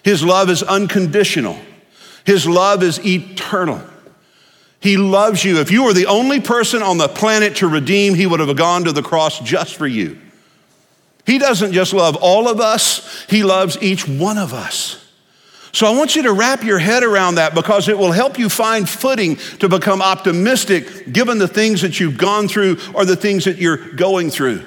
His 0.02 0.24
love 0.24 0.48
is 0.48 0.62
unconditional. 0.62 1.58
His 2.24 2.46
love 2.46 2.82
is 2.82 3.04
eternal. 3.04 3.82
He 4.80 4.96
loves 4.96 5.44
you. 5.44 5.60
If 5.60 5.70
you 5.70 5.84
were 5.84 5.94
the 5.94 6.06
only 6.06 6.40
person 6.40 6.82
on 6.82 6.98
the 6.98 7.08
planet 7.08 7.56
to 7.56 7.68
redeem, 7.68 8.14
He 8.14 8.26
would 8.26 8.40
have 8.40 8.54
gone 8.56 8.84
to 8.84 8.92
the 8.92 9.02
cross 9.02 9.40
just 9.40 9.76
for 9.76 9.86
you. 9.86 10.18
He 11.26 11.38
doesn't 11.38 11.72
just 11.72 11.94
love 11.94 12.16
all 12.16 12.48
of 12.48 12.60
us, 12.60 13.24
He 13.28 13.42
loves 13.42 13.78
each 13.82 14.06
one 14.06 14.38
of 14.38 14.52
us. 14.52 15.00
So 15.72 15.86
I 15.86 15.96
want 15.96 16.14
you 16.14 16.22
to 16.22 16.32
wrap 16.32 16.62
your 16.62 16.78
head 16.78 17.02
around 17.02 17.34
that 17.34 17.52
because 17.52 17.88
it 17.88 17.98
will 17.98 18.12
help 18.12 18.38
you 18.38 18.48
find 18.48 18.88
footing 18.88 19.36
to 19.58 19.68
become 19.68 20.00
optimistic 20.00 21.12
given 21.12 21.38
the 21.38 21.48
things 21.48 21.82
that 21.82 21.98
you've 21.98 22.16
gone 22.16 22.46
through 22.46 22.78
or 22.94 23.04
the 23.04 23.16
things 23.16 23.44
that 23.46 23.56
you're 23.58 23.78
going 23.78 24.30
through. 24.30 24.64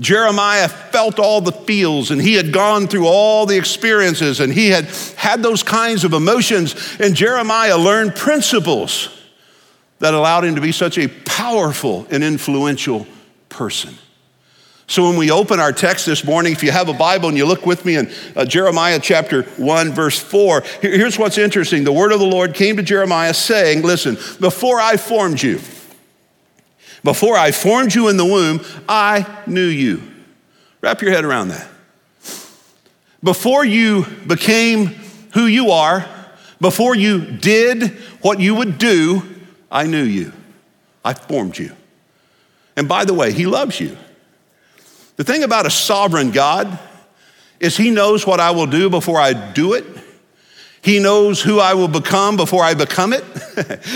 Jeremiah 0.00 0.68
felt 0.68 1.18
all 1.18 1.40
the 1.40 1.52
feels 1.52 2.10
and 2.10 2.20
he 2.20 2.34
had 2.34 2.52
gone 2.52 2.88
through 2.88 3.06
all 3.06 3.46
the 3.46 3.56
experiences 3.56 4.40
and 4.40 4.52
he 4.52 4.68
had 4.68 4.86
had 5.16 5.42
those 5.42 5.62
kinds 5.62 6.04
of 6.04 6.12
emotions. 6.12 6.74
And 6.98 7.14
Jeremiah 7.14 7.76
learned 7.76 8.16
principles 8.16 9.08
that 10.00 10.14
allowed 10.14 10.44
him 10.44 10.56
to 10.56 10.60
be 10.60 10.72
such 10.72 10.98
a 10.98 11.08
powerful 11.08 12.06
and 12.10 12.24
influential 12.24 13.06
person. 13.48 13.94
So, 14.86 15.08
when 15.08 15.16
we 15.16 15.30
open 15.30 15.60
our 15.60 15.72
text 15.72 16.04
this 16.04 16.24
morning, 16.24 16.52
if 16.52 16.62
you 16.62 16.70
have 16.70 16.90
a 16.90 16.92
Bible 16.92 17.30
and 17.30 17.38
you 17.38 17.46
look 17.46 17.64
with 17.64 17.86
me 17.86 17.96
in 17.96 18.12
uh, 18.36 18.44
Jeremiah 18.44 19.00
chapter 19.00 19.42
1, 19.42 19.92
verse 19.92 20.18
4, 20.18 20.62
here's 20.82 21.18
what's 21.18 21.38
interesting. 21.38 21.84
The 21.84 21.92
word 21.92 22.12
of 22.12 22.20
the 22.20 22.26
Lord 22.26 22.52
came 22.52 22.76
to 22.76 22.82
Jeremiah 22.82 23.32
saying, 23.32 23.82
Listen, 23.82 24.16
before 24.40 24.80
I 24.80 24.98
formed 24.98 25.42
you, 25.42 25.58
before 27.04 27.36
I 27.36 27.52
formed 27.52 27.94
you 27.94 28.08
in 28.08 28.16
the 28.16 28.24
womb, 28.24 28.60
I 28.88 29.42
knew 29.46 29.66
you. 29.66 30.02
Wrap 30.80 31.00
your 31.02 31.12
head 31.12 31.24
around 31.24 31.48
that. 31.48 31.68
Before 33.22 33.64
you 33.64 34.04
became 34.26 34.86
who 35.32 35.46
you 35.46 35.70
are, 35.70 36.06
before 36.60 36.94
you 36.94 37.20
did 37.20 37.90
what 38.20 38.40
you 38.40 38.54
would 38.54 38.78
do, 38.78 39.22
I 39.70 39.86
knew 39.86 40.02
you. 40.02 40.32
I 41.04 41.14
formed 41.14 41.58
you. 41.58 41.74
And 42.76 42.88
by 42.88 43.04
the 43.04 43.14
way, 43.14 43.32
He 43.32 43.46
loves 43.46 43.78
you. 43.80 43.96
The 45.16 45.24
thing 45.24 45.42
about 45.42 45.66
a 45.66 45.70
sovereign 45.70 46.30
God 46.32 46.78
is 47.60 47.76
He 47.76 47.90
knows 47.90 48.26
what 48.26 48.40
I 48.40 48.50
will 48.50 48.66
do 48.66 48.90
before 48.90 49.20
I 49.20 49.32
do 49.52 49.74
it. 49.74 49.84
He 50.84 50.98
knows 50.98 51.40
who 51.40 51.60
I 51.60 51.72
will 51.72 51.88
become 51.88 52.36
before 52.36 52.62
I 52.62 52.74
become 52.74 53.14
it. 53.14 53.24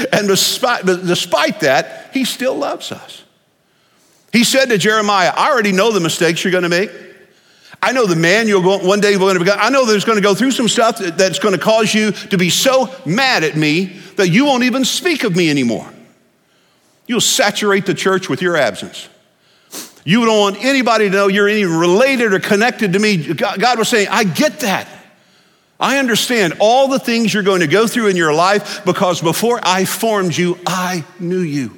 and 0.12 0.26
despite, 0.26 0.86
despite 0.86 1.60
that, 1.60 2.10
He 2.14 2.24
still 2.24 2.54
loves 2.54 2.90
us. 2.90 3.24
He 4.32 4.42
said 4.42 4.70
to 4.70 4.78
Jeremiah, 4.78 5.30
I 5.36 5.50
already 5.50 5.72
know 5.72 5.92
the 5.92 6.00
mistakes 6.00 6.42
you're 6.42 6.50
going 6.50 6.62
to 6.62 6.70
make. 6.70 6.90
I 7.82 7.92
know 7.92 8.06
the 8.06 8.16
man 8.16 8.48
you're 8.48 8.62
going, 8.62 8.86
one 8.86 9.00
day 9.00 9.10
you're 9.10 9.18
going 9.18 9.34
to 9.34 9.44
become. 9.44 9.58
I 9.60 9.68
know 9.68 9.84
there's 9.84 10.06
going 10.06 10.16
to 10.16 10.22
go 10.22 10.34
through 10.34 10.52
some 10.52 10.66
stuff 10.66 10.96
that's 10.96 11.38
going 11.38 11.54
to 11.54 11.60
cause 11.60 11.92
you 11.92 12.12
to 12.12 12.38
be 12.38 12.48
so 12.48 12.90
mad 13.04 13.44
at 13.44 13.54
me 13.54 14.00
that 14.16 14.30
you 14.30 14.46
won't 14.46 14.64
even 14.64 14.86
speak 14.86 15.24
of 15.24 15.36
me 15.36 15.50
anymore. 15.50 15.92
You'll 17.06 17.20
saturate 17.20 17.84
the 17.84 17.94
church 17.94 18.30
with 18.30 18.40
your 18.40 18.56
absence. 18.56 19.10
You 20.04 20.24
don't 20.24 20.38
want 20.38 20.64
anybody 20.64 21.10
to 21.10 21.14
know 21.14 21.28
you're 21.28 21.50
even 21.50 21.76
related 21.76 22.32
or 22.32 22.40
connected 22.40 22.94
to 22.94 22.98
me. 22.98 23.34
God 23.34 23.78
was 23.78 23.90
saying, 23.90 24.08
I 24.10 24.24
get 24.24 24.60
that. 24.60 24.88
I 25.80 25.98
understand 25.98 26.54
all 26.58 26.88
the 26.88 26.98
things 26.98 27.32
you're 27.32 27.42
going 27.42 27.60
to 27.60 27.68
go 27.68 27.86
through 27.86 28.08
in 28.08 28.16
your 28.16 28.34
life 28.34 28.84
because 28.84 29.20
before 29.20 29.60
I 29.62 29.84
formed 29.84 30.36
you, 30.36 30.58
I 30.66 31.04
knew 31.20 31.40
you. 31.40 31.74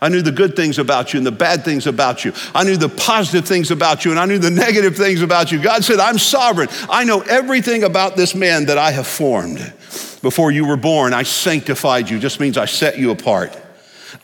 I 0.00 0.08
knew 0.08 0.22
the 0.22 0.32
good 0.32 0.56
things 0.56 0.78
about 0.78 1.12
you 1.12 1.18
and 1.18 1.26
the 1.26 1.32
bad 1.32 1.64
things 1.64 1.86
about 1.86 2.24
you. 2.24 2.32
I 2.54 2.64
knew 2.64 2.76
the 2.76 2.88
positive 2.88 3.46
things 3.46 3.70
about 3.70 4.04
you 4.04 4.10
and 4.10 4.20
I 4.20 4.26
knew 4.26 4.38
the 4.38 4.50
negative 4.66 4.96
things 4.96 5.22
about 5.22 5.52
you. 5.52 5.62
God 5.62 5.84
said, 5.84 6.00
I'm 6.00 6.18
sovereign. 6.18 6.68
I 6.88 7.04
know 7.04 7.20
everything 7.20 7.84
about 7.84 8.16
this 8.16 8.34
man 8.34 8.66
that 8.66 8.78
I 8.78 8.90
have 8.92 9.06
formed. 9.06 9.58
Before 10.22 10.50
you 10.50 10.66
were 10.66 10.76
born, 10.76 11.12
I 11.12 11.22
sanctified 11.22 12.10
you, 12.10 12.18
just 12.18 12.40
means 12.40 12.58
I 12.58 12.66
set 12.66 12.98
you 12.98 13.10
apart. 13.10 13.56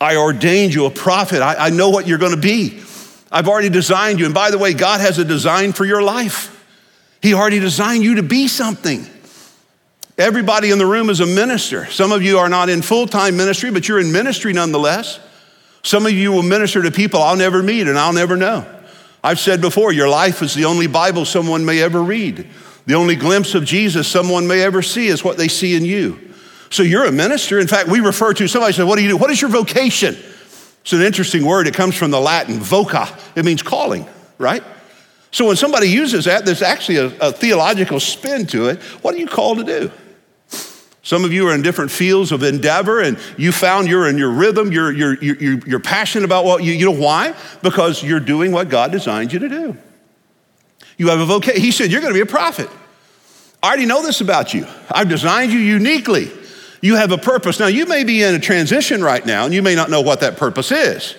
I 0.01 0.17
ordained 0.17 0.75
you 0.75 0.87
a 0.87 0.91
prophet. 0.91 1.43
I, 1.43 1.67
I 1.67 1.71
know 1.71 1.91
what 1.91 2.07
you're 2.07 2.19
going 2.19 2.35
to 2.35 2.41
be. 2.41 2.83
I've 3.31 3.49
already 3.49 3.69
designed 3.69 4.19
you. 4.19 4.27
And 4.27 4.35
by 4.35 4.51
the 4.51 4.59
way, 4.59 4.75
God 4.75 5.01
has 5.01 5.19
a 5.19 5.25
design 5.25 5.73
for 5.73 5.85
your 5.85 6.03
life. 6.03 6.62
He 7.23 7.35
already 7.35 7.61
designed 7.61 8.03
you 8.03 8.17
to 8.17 8.23
be 8.23 8.49
something. 8.49 9.07
Everybody 10.19 10.71
in 10.71 10.79
the 10.79 10.87
room 10.87 11.09
is 11.09 11.21
a 11.21 11.27
minister. 11.27 11.87
Some 11.87 12.13
of 12.13 12.23
you 12.23 12.39
are 12.39 12.49
not 12.49 12.69
in 12.69 12.83
full 12.83 13.07
time 13.07 13.37
ministry, 13.37 13.71
but 13.71 13.89
you're 13.89 14.01
in 14.01 14.13
ministry 14.13 14.53
nonetheless. 14.53 15.21
Some 15.83 16.05
of 16.05 16.13
you 16.13 16.33
will 16.33 16.43
minister 16.43 16.83
to 16.83 16.91
people 16.91 17.23
I'll 17.23 17.37
never 17.37 17.63
meet 17.63 17.87
and 17.87 17.99
I'll 17.99 18.13
never 18.13 18.37
know. 18.37 18.67
I've 19.25 19.41
said 19.41 19.61
before, 19.61 19.93
your 19.93 20.09
life 20.09 20.43
is 20.43 20.55
the 20.55 20.65
only 20.65 20.89
Bible 20.89 21.25
someone 21.25 21.65
may 21.65 21.81
ever 21.81 22.03
read. 22.03 22.49
The 22.87 22.95
only 22.95 23.15
glimpse 23.15 23.55
of 23.55 23.65
Jesus 23.65 24.09
someone 24.09 24.49
may 24.49 24.61
ever 24.63 24.83
see 24.83 25.07
is 25.07 25.23
what 25.23 25.37
they 25.37 25.49
see 25.49 25.77
in 25.77 25.85
you. 25.85 26.19
So 26.71 26.83
you're 26.83 27.05
a 27.05 27.13
minister. 27.13 27.61
In 27.61 27.69
fact, 27.69 27.89
we 27.89 28.01
refer 28.01 28.33
to 28.35 28.49
somebody 28.49 28.73
said, 28.73 28.85
What 28.85 28.97
do 28.97 29.03
you 29.03 29.11
do? 29.11 29.17
What 29.17 29.31
is 29.31 29.41
your 29.41 29.51
vocation? 29.51 30.17
It's 30.83 30.93
an 30.93 31.03
interesting 31.03 31.45
word. 31.45 31.69
It 31.69 31.75
comes 31.75 31.95
from 31.95 32.11
the 32.11 32.21
Latin 32.21 32.59
voca, 32.59 33.17
it 33.37 33.45
means 33.45 33.63
calling, 33.63 34.07
right? 34.39 34.65
So 35.33 35.47
when 35.47 35.57
somebody 35.57 35.89
uses 35.89 36.27
that, 36.27 36.45
there's 36.45 36.63
actually 36.63 36.97
a, 36.97 37.07
a, 37.19 37.33
theological 37.33 37.99
spin 38.01 38.47
to 38.49 38.69
it. 38.69 38.81
What 39.03 39.15
are 39.15 39.19
you 39.19 39.27
called 39.27 39.59
to 39.59 39.65
do? 39.65 39.91
Some 41.03 41.25
of 41.25 41.33
you 41.33 41.49
are 41.49 41.55
in 41.55 41.63
different 41.63 41.91
fields 41.91 42.31
of 42.31 42.43
endeavor 42.43 43.01
and 43.01 43.19
you 43.37 43.51
found 43.51 43.89
you're 43.89 44.09
in 44.09 44.19
your 44.19 44.31
rhythm, 44.31 44.71
you're, 44.71 44.93
you're, 44.93 45.17
you're, 45.25 45.59
you're 45.67 45.81
passionate 45.81 46.25
about 46.25 46.45
what 46.45 46.63
you, 46.63 46.73
you 46.73 46.85
know 46.85 46.93
why? 46.93 47.35
Because 47.63 48.03
you're 48.03 48.21
doing 48.21 48.53
what 48.53 48.69
God 48.69 48.93
designed 48.93 49.33
you 49.33 49.41
to 49.41 49.49
do. 49.49 49.77
You 50.99 51.09
have 51.09 51.19
a 51.19 51.25
vocation. 51.25 51.61
He 51.61 51.73
said, 51.73 51.91
You're 51.91 52.03
going 52.03 52.13
to 52.13 52.17
be 52.17 52.23
a 52.23 52.27
prophet. 52.27 52.69
I 53.63 53.69
already 53.69 53.87
know 53.87 54.03
this 54.03 54.21
about 54.21 54.53
you. 54.55 54.67
I've 54.91 55.09
designed 55.09 55.53
you 55.53 55.59
uniquely. 55.59 56.31
You 56.81 56.97
have 56.97 57.11
a 57.11 57.19
purpose. 57.19 57.59
Now, 57.59 57.69
you 57.69 57.87
may 57.87 58.05
be 58.05 58.23
in 58.23 58.35
a 58.35 58.39
transition 58.41 59.03
right 59.03 59.25
now, 59.25 59.45
and 59.45 59.55
you 59.55 59.63
may 59.63 59.75
not 59.75 59.89
know 59.89 60.01
what 60.01 60.21
that 60.21 60.37
purpose 60.37 60.71
is. 60.73 61.17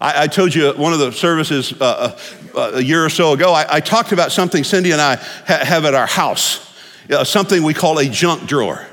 I, 0.00 0.22
I 0.22 0.26
told 0.26 0.54
you 0.54 0.72
one 0.72 0.92
of 0.92 0.98
the 0.98 1.12
services 1.12 1.72
uh, 1.80 2.18
uh, 2.54 2.70
a 2.74 2.82
year 2.82 3.04
or 3.04 3.10
so 3.10 3.32
ago, 3.32 3.52
I, 3.52 3.76
I, 3.76 3.80
talked 3.80 4.12
about 4.12 4.32
something 4.32 4.64
Cindy 4.64 4.92
and 4.92 5.00
I 5.00 5.16
ha- 5.16 5.64
have 5.64 5.84
at 5.84 5.94
our 5.94 6.06
house, 6.06 6.74
uh, 7.10 7.22
something 7.22 7.62
we 7.62 7.74
call 7.74 7.98
a 7.98 8.06
junk 8.06 8.46
drawer. 8.46 8.86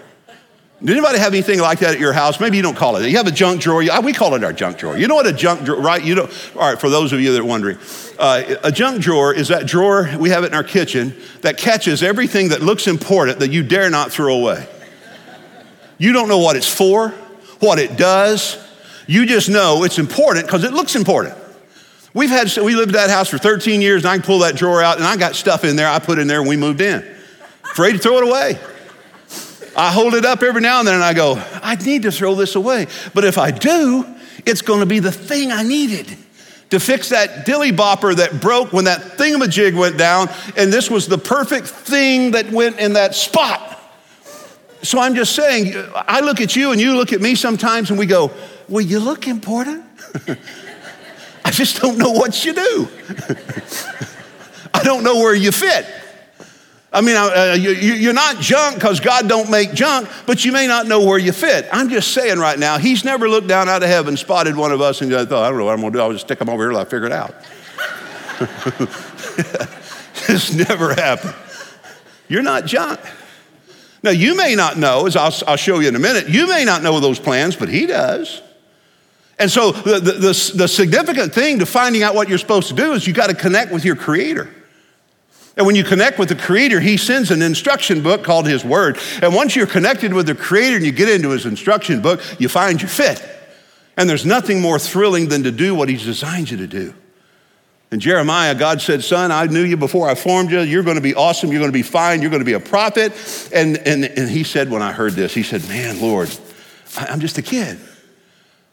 Did 0.80 0.92
anybody 0.92 1.18
have 1.18 1.34
anything 1.34 1.60
like 1.60 1.80
that 1.80 1.96
at 1.96 2.00
your 2.00 2.14
house? 2.14 2.40
Maybe 2.40 2.58
you 2.58 2.62
don't 2.62 2.78
call 2.78 2.98
it. 2.98 3.10
You 3.10 3.18
have 3.18 3.26
a 3.26 3.32
junk 3.32 3.62
drawer. 3.62 3.84
We 4.04 4.14
call 4.14 4.36
it 4.36 4.44
our 4.44 4.54
junk 4.54 4.78
drawer. 4.78 4.96
You 4.96 5.08
know 5.08 5.16
what 5.16 5.26
a 5.26 5.34
junk 5.34 5.64
drawer, 5.64 5.82
right? 5.82 6.04
You 6.04 6.14
know. 6.14 6.30
All 6.56 6.70
right. 6.70 6.80
For 6.80 6.88
those 6.88 7.14
of 7.14 7.20
you 7.20 7.32
that 7.34 7.42
are 7.42 7.46
wondering, 7.46 7.80
uh, 8.20 8.56
a 8.64 8.72
junk 8.72 9.02
drawer 9.02 9.34
is 9.34 9.48
that 9.48 9.66
drawer 9.66 10.08
we 10.20 10.30
have 10.30 10.44
it 10.44 10.48
in 10.48 10.54
our 10.54 10.64
kitchen 10.64 11.16
that 11.42 11.58
catches 11.58 12.04
everything 12.04 12.50
that 12.50 12.62
looks 12.62 12.86
important 12.86 13.40
that 13.40 13.50
you 13.50 13.64
dare 13.64 13.90
not 13.90 14.12
throw 14.12 14.36
away. 14.36 14.68
You 15.98 16.14
don't 16.14 16.28
know 16.28 16.38
what 16.38 16.56
it's 16.56 16.72
for, 16.72 17.10
what 17.60 17.80
it 17.80 17.98
does. 17.98 18.64
You 19.08 19.26
just 19.26 19.50
know 19.50 19.84
it's 19.84 20.00
important 20.00 20.46
because 20.46 20.64
it 20.64 20.74
looks 20.74 20.96
important. 20.96 21.36
We've 22.14 22.30
had, 22.30 22.52
we 22.58 22.76
lived 22.76 22.90
in 22.90 22.94
that 22.94 23.10
house 23.10 23.30
for 23.30 23.38
13 23.38 23.82
years 23.82 24.04
and 24.04 24.12
I 24.12 24.18
can 24.18 24.26
pull 24.26 24.40
that 24.40 24.56
drawer 24.56 24.82
out 24.82 24.98
and 24.98 25.06
I 25.06 25.18
got 25.18 25.36
stuff 25.36 25.64
in 25.64 25.76
there 25.76 25.88
I 25.88 26.00
put 26.00 26.20
in 26.20 26.28
there 26.28 26.42
when 26.42 26.50
we 26.50 26.58
moved 26.58 26.82
in. 26.82 27.08
Afraid 27.64 27.94
to 27.94 28.00
throw 28.00 28.18
it 28.18 28.24
away. 28.24 28.60
I 29.76 29.92
hold 29.92 30.16
it 30.16 30.26
up 30.26 30.42
every 30.42 30.62
now 30.62 30.80
and 30.80 30.88
then 30.88 30.96
and 30.96 31.04
I 31.04 31.14
go, 31.14 31.36
I 31.62 31.76
need 31.76 32.04
to 32.04 32.12
throw 32.12 32.34
this 32.36 32.56
away. 32.56 32.88
But 33.14 33.24
if 33.24 33.38
I 33.38 33.52
do, 33.52 34.06
it's 34.46 34.62
going 34.62 34.80
to 34.80 34.86
be 34.86 35.00
the 35.00 35.12
thing 35.12 35.52
I 35.52 35.64
needed 35.64 36.08
to 36.72 36.80
fix 36.80 37.10
that 37.10 37.46
dilly 37.46 37.72
bopper 37.72 38.16
that 38.16 38.42
broke 38.42 38.74
when 38.74 38.86
that 38.86 39.18
thingamajig 39.18 39.78
went 39.78 39.98
down. 39.98 40.30
And 40.58 40.74
this 40.74 40.90
was 40.90 41.08
the 41.08 41.18
perfect 41.18 41.68
thing 41.68 42.32
that 42.32 42.52
went 42.52 42.80
in 42.80 42.94
that 42.94 43.16
spot. 43.16 43.80
So 44.88 45.02
I'm 45.02 45.16
just 45.16 45.36
saying, 45.36 45.74
I 45.94 46.22
look 46.22 46.40
at 46.40 46.56
you 46.56 46.72
and 46.72 46.80
you 46.80 46.96
look 46.96 47.12
at 47.12 47.20
me 47.20 47.36
sometimes 47.36 47.90
and 47.90 48.00
we 48.00 48.06
go, 48.06 48.32
Well, 48.70 48.80
you 48.80 49.02
look 49.02 49.28
important. 49.28 49.84
I 51.44 51.52
just 51.52 51.82
don't 51.82 51.98
know 51.98 52.12
what 52.12 52.46
you 52.46 52.54
do. 52.54 52.88
I 54.74 54.84
don't 54.84 55.04
know 55.04 55.16
where 55.16 55.36
you 55.36 55.52
fit. 55.52 55.86
I 56.94 57.02
mean, 57.02 57.18
uh, 57.18 57.58
you, 57.60 58.10
are 58.10 58.14
not 58.14 58.40
junk 58.40 58.76
because 58.76 59.02
God 59.02 59.28
don't 59.28 59.52
make 59.52 59.74
junk, 59.74 60.08
but 60.26 60.46
you 60.46 60.54
may 60.54 60.68
not 60.68 60.88
know 60.88 61.06
where 61.06 61.18
you 61.18 61.34
fit. 61.34 61.68
I'm 61.74 61.90
just 61.90 62.14
saying 62.14 62.40
right 62.40 62.58
now, 62.58 62.78
He's 62.78 63.04
never 63.04 63.28
looked 63.28 63.50
down 63.50 63.68
out 63.68 63.84
of 63.84 63.90
heaven, 63.90 64.16
spotted 64.16 64.56
one 64.56 64.72
of 64.72 64.80
us, 64.80 65.02
and 65.02 65.12
thought, 65.12 65.34
I 65.34 65.50
don't 65.50 65.58
know 65.58 65.66
what 65.66 65.74
I'm 65.74 65.82
going 65.82 65.92
to 65.92 66.00
do. 66.00 66.02
I'll 66.02 66.14
just 66.14 66.28
stick 66.28 66.40
them 66.40 66.48
over 66.48 66.64
here 66.64 66.72
till 66.72 66.80
I 66.80 66.86
figure 66.86 67.08
it 67.08 67.12
out. 67.12 67.36
this 70.28 70.54
never 70.54 70.94
happened. 70.94 71.36
You're 72.30 72.42
not 72.42 72.66
junk. 72.66 73.02
Now, 74.04 74.12
you 74.12 74.36
may 74.36 74.56
not 74.56 74.78
know, 74.78 75.08
as 75.08 75.16
I'll, 75.16 75.34
I'll 75.48 75.58
show 75.58 75.80
you 75.80 75.88
in 75.88 75.96
a 75.96 76.00
minute, 76.00 76.30
you 76.30 76.48
may 76.48 76.66
not 76.66 76.84
know 76.84 77.00
those 77.00 77.20
plans, 77.20 77.56
but 77.56 77.70
he 77.70 77.86
does. 77.86 78.42
And 79.40 79.52
so, 79.52 79.72
the, 79.72 80.00
the, 80.00 80.12
the, 80.14 80.52
the 80.56 80.68
significant 80.68 81.34
thing 81.34 81.60
to 81.60 81.66
finding 81.66 82.04
out 82.04 82.16
what 82.16 82.30
you're 82.30 82.38
supposed 82.38 82.70
to 82.70 82.74
do 82.74 82.94
is 82.94 83.06
you 83.06 83.14
got 83.14 83.28
to 83.28 83.36
connect 83.36 83.72
with 83.72 83.86
your 83.86 83.96
Creator. 83.96 84.50
And 85.56 85.66
when 85.66 85.76
you 85.76 85.84
connect 85.84 86.20
with 86.20 86.30
the 86.30 86.36
Creator, 86.36 86.80
He 86.80 86.98
sends 86.98 87.32
an 87.32 87.42
instruction 87.42 88.02
book 88.02 88.24
called 88.24 88.48
His 88.48 88.64
Word. 88.64 89.00
And 89.22 89.34
once 89.34 89.56
you're 89.56 89.68
connected 89.68 90.14
with 90.14 90.28
the 90.28 90.36
Creator 90.36 90.78
and 90.78 90.86
you 90.86 90.92
get 90.92 91.10
into 91.10 91.30
His 91.30 91.46
instruction 91.46 92.02
book, 92.02 92.22
you 92.40 92.48
find 92.50 92.82
your 92.82 92.90
fit. 92.90 93.24
And 93.96 94.08
there's 94.08 94.26
nothing 94.26 94.62
more 94.62 94.78
thrilling 94.78 95.30
than 95.30 95.44
to 95.44 95.52
do 95.52 95.74
what 95.74 95.90
He's 95.90 96.04
designed 96.04 96.52
you 96.52 96.58
to 96.58 96.68
do. 96.68 96.94
And 97.90 98.02
Jeremiah, 98.02 98.54
God 98.54 98.82
said, 98.82 99.04
Son, 99.04 99.32
I 99.32 99.46
knew 99.46 99.64
you 99.64 99.78
before 99.78 100.10
I 100.10 100.16
formed 100.16 100.52
you. 100.52 100.60
You're 100.60 100.84
going 100.84 100.98
to 100.98 101.02
be 101.02 101.16
awesome. 101.16 101.52
You're 101.52 101.60
going 101.60 101.72
to 101.72 101.78
be 101.78 101.84
fine. 101.84 102.22
You're 102.22 102.32
going 102.32 102.42
to 102.42 102.46
be 102.46 102.54
a 102.54 102.60
prophet. 102.60 103.14
And, 103.54 103.78
and, 103.78 104.04
and 104.04 104.30
he 104.30 104.44
said, 104.44 104.70
when 104.70 104.82
I 104.82 104.92
heard 104.92 105.14
this, 105.14 105.34
he 105.34 105.44
said, 105.44 105.68
Man, 105.70 106.02
Lord, 106.02 106.30
I'm 106.98 107.22
just 107.22 107.38
a 107.38 107.42
kid. 107.42 107.80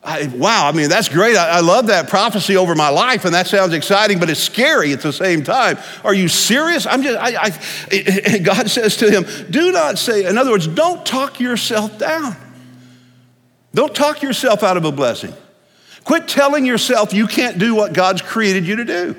I, 0.03 0.27
wow, 0.27 0.69
I 0.69 0.73
mean, 0.73 0.91
that's 0.91 1.09
great. 1.09 1.35
I, 1.35 1.49
I, 1.49 1.61
love 1.61 1.87
that 1.87 2.11
prophecy 2.11 2.59
over 2.59 2.75
my 2.75 2.91
life, 2.91 3.25
and 3.25 3.35
that 3.35 3.47
sounds 3.47 3.73
exciting, 3.73 4.19
but 4.21 4.29
it's 4.29 4.39
scary 4.39 4.93
at 4.93 5.01
the 5.01 5.15
same 5.15 5.43
time. 5.43 5.79
Are 6.05 6.13
you 6.13 6.29
serious? 6.29 6.85
I'm 6.85 7.03
just, 7.03 7.19
I, 7.19 7.51
I, 7.91 8.39
God 8.43 8.69
says 8.69 8.99
to 8.99 9.11
him, 9.11 9.25
do 9.51 9.73
not 9.73 9.97
say, 9.99 10.27
in 10.27 10.37
other 10.37 10.51
words, 10.51 10.67
don't 10.67 11.07
talk 11.07 11.41
yourself 11.41 11.99
down. 11.99 12.37
Don't 13.73 13.95
talk 13.95 14.23
yourself 14.23 14.63
out 14.63 14.77
of 14.77 14.85
a 14.85 14.93
blessing. 14.93 15.33
Quit 16.05 16.29
telling 16.29 16.67
yourself 16.67 17.13
you 17.13 17.27
can't 17.27 17.59
do 17.59 17.75
what 17.75 17.93
God's 17.93 18.23
created 18.23 18.67
you 18.67 18.77
to 18.77 18.85
do. 18.85 19.17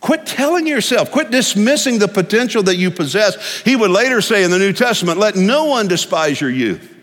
Quit 0.00 0.24
telling 0.26 0.66
yourself, 0.66 1.10
quit 1.10 1.30
dismissing 1.30 1.98
the 1.98 2.06
potential 2.06 2.62
that 2.62 2.76
you 2.76 2.90
possess. 2.90 3.62
He 3.62 3.74
would 3.74 3.90
later 3.90 4.20
say 4.20 4.44
in 4.44 4.50
the 4.50 4.58
New 4.58 4.72
Testament, 4.72 5.18
let 5.18 5.34
no 5.34 5.64
one 5.64 5.88
despise 5.88 6.40
your 6.40 6.50
youth. 6.50 6.94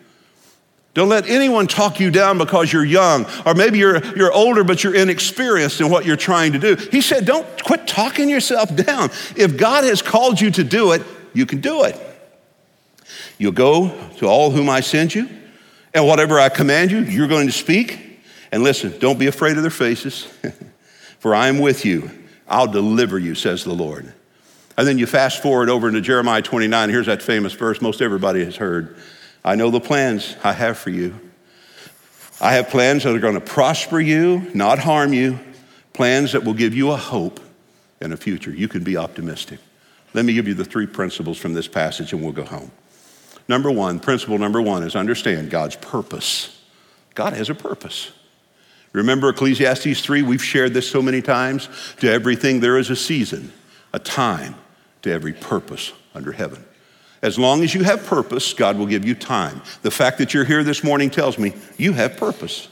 Don't 0.94 1.10
let 1.10 1.28
anyone 1.28 1.66
talk 1.66 2.00
you 2.00 2.12
down 2.12 2.38
because 2.38 2.72
you're 2.72 2.86
young, 2.86 3.26
or 3.48 3.56
maybe 3.56 3.80
you're, 3.80 4.06
you're 4.16 4.32
older, 4.32 4.64
but 4.64 4.84
you're 4.84 4.94
inexperienced 4.94 5.82
in 5.82 5.90
what 5.90 6.06
you're 6.06 6.16
trying 6.16 6.54
to 6.54 6.60
do. 6.60 6.76
He 6.76 7.02
said, 7.02 7.26
Don't 7.26 7.48
quit 7.64 7.88
talking 7.88 8.30
yourself 8.30 8.74
down. 8.76 9.10
If 9.36 9.58
God 9.58 9.86
has 9.86 10.04
called 10.04 10.40
you 10.40 10.52
to 10.52 10.64
do 10.64 10.92
it, 10.92 11.02
you 11.34 11.48
can 11.48 11.62
do 11.62 11.84
it. 11.84 12.00
You'll 13.40 13.54
go 13.54 13.90
to 14.18 14.28
all 14.28 14.52
whom 14.52 14.70
I 14.70 14.82
send 14.82 15.16
you, 15.16 15.28
and 15.96 16.06
whatever 16.06 16.40
I 16.40 16.50
command 16.50 16.92
you, 16.92 17.00
you're 17.00 17.28
going 17.28 17.48
to 17.48 17.54
speak. 17.54 18.13
And 18.54 18.62
listen, 18.62 18.94
don't 19.00 19.18
be 19.18 19.26
afraid 19.26 19.58
of 19.58 19.64
their 19.64 19.72
faces, 19.72 20.32
for 21.20 21.34
I 21.34 21.48
am 21.48 21.58
with 21.58 21.86
you. 21.86 22.12
I'll 22.48 22.72
deliver 22.72 23.18
you, 23.18 23.34
says 23.34 23.64
the 23.64 23.74
Lord. 23.74 24.14
And 24.78 24.88
then 24.88 25.00
you 25.00 25.08
fast 25.08 25.42
forward 25.42 25.72
over 25.72 25.88
into 25.88 26.02
Jeremiah 26.02 26.44
29. 26.44 26.90
Here's 26.90 27.08
that 27.08 27.24
famous 27.24 27.54
verse 27.54 27.82
most 27.82 28.00
everybody 28.00 28.46
has 28.46 28.56
heard. 28.56 28.96
I 29.44 29.56
know 29.56 29.72
the 29.72 29.80
plans 29.80 30.36
I 30.44 30.54
have 30.54 30.78
for 30.78 30.92
you. 30.92 31.20
I 32.40 32.54
have 32.54 32.70
plans 32.70 33.06
that 33.06 33.16
are 33.16 33.20
going 33.20 33.34
to 33.34 33.42
prosper 33.42 34.00
you, 34.00 34.52
not 34.54 34.78
harm 34.78 35.14
you, 35.14 35.40
plans 35.94 36.34
that 36.34 36.44
will 36.44 36.54
give 36.54 36.76
you 36.76 36.92
a 36.92 36.98
hope 36.98 37.40
and 38.02 38.14
a 38.14 38.18
future. 38.18 38.52
You 38.52 38.68
can 38.68 38.84
be 38.84 38.98
optimistic. 38.98 39.60
Let 40.14 40.26
me 40.26 40.34
give 40.34 40.48
you 40.48 40.54
the 40.54 40.66
three 40.66 40.86
principles 40.86 41.40
from 41.40 41.56
this 41.56 41.68
passage 41.68 42.14
and 42.14 42.22
we'll 42.22 42.34
go 42.34 42.46
home. 42.46 42.72
Number 43.48 43.72
one, 43.72 44.00
principle 44.00 44.38
number 44.38 44.62
one 44.62 44.84
is 44.84 44.96
understand 44.96 45.50
God's 45.50 45.76
purpose. 45.76 46.62
God 47.16 47.34
has 47.34 47.50
a 47.50 47.56
purpose. 47.56 48.12
Remember 48.94 49.30
Ecclesiastes 49.30 50.02
3? 50.02 50.22
We've 50.22 50.44
shared 50.44 50.74
this 50.74 50.90
so 50.90 51.02
many 51.02 51.22
times. 51.22 51.68
To 52.00 52.10
everything 52.12 52.60
there 52.60 52.78
is 52.78 52.90
a 52.90 52.96
season, 52.96 53.52
a 53.92 54.00
time, 54.00 54.56
to 55.02 55.12
every 55.12 55.34
purpose 55.34 55.92
under 56.16 56.32
heaven. 56.32 56.64
As 57.22 57.40
long 57.40 57.64
as 57.64 57.74
you 57.74 57.84
have 57.84 58.06
purpose, 58.06 58.54
God 58.54 58.78
will 58.78 58.86
give 58.86 59.04
you 59.04 59.16
time. 59.16 59.62
The 59.82 59.92
fact 59.92 60.20
that 60.20 60.34
you're 60.34 60.44
here 60.46 60.64
this 60.64 60.84
morning 60.84 61.10
tells 61.10 61.40
me 61.40 61.54
you 61.78 61.94
have 61.94 62.18
purpose. 62.18 62.68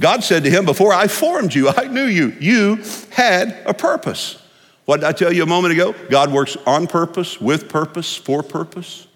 God 0.00 0.24
said 0.24 0.44
to 0.44 0.50
him, 0.50 0.64
Before 0.64 0.92
I 0.92 1.08
formed 1.08 1.54
you, 1.54 1.68
I 1.68 1.86
knew 1.88 2.06
you. 2.06 2.28
You 2.40 2.82
had 3.10 3.56
a 3.66 3.74
purpose. 3.74 4.40
What 4.84 5.00
did 5.00 5.06
I 5.06 5.12
tell 5.12 5.32
you 5.32 5.42
a 5.42 5.46
moment 5.46 5.74
ago? 5.74 5.94
God 6.08 6.32
works 6.32 6.56
on 6.66 6.86
purpose, 6.86 7.40
with 7.40 7.68
purpose, 7.68 8.16
for 8.16 8.42
purpose. 8.42 9.06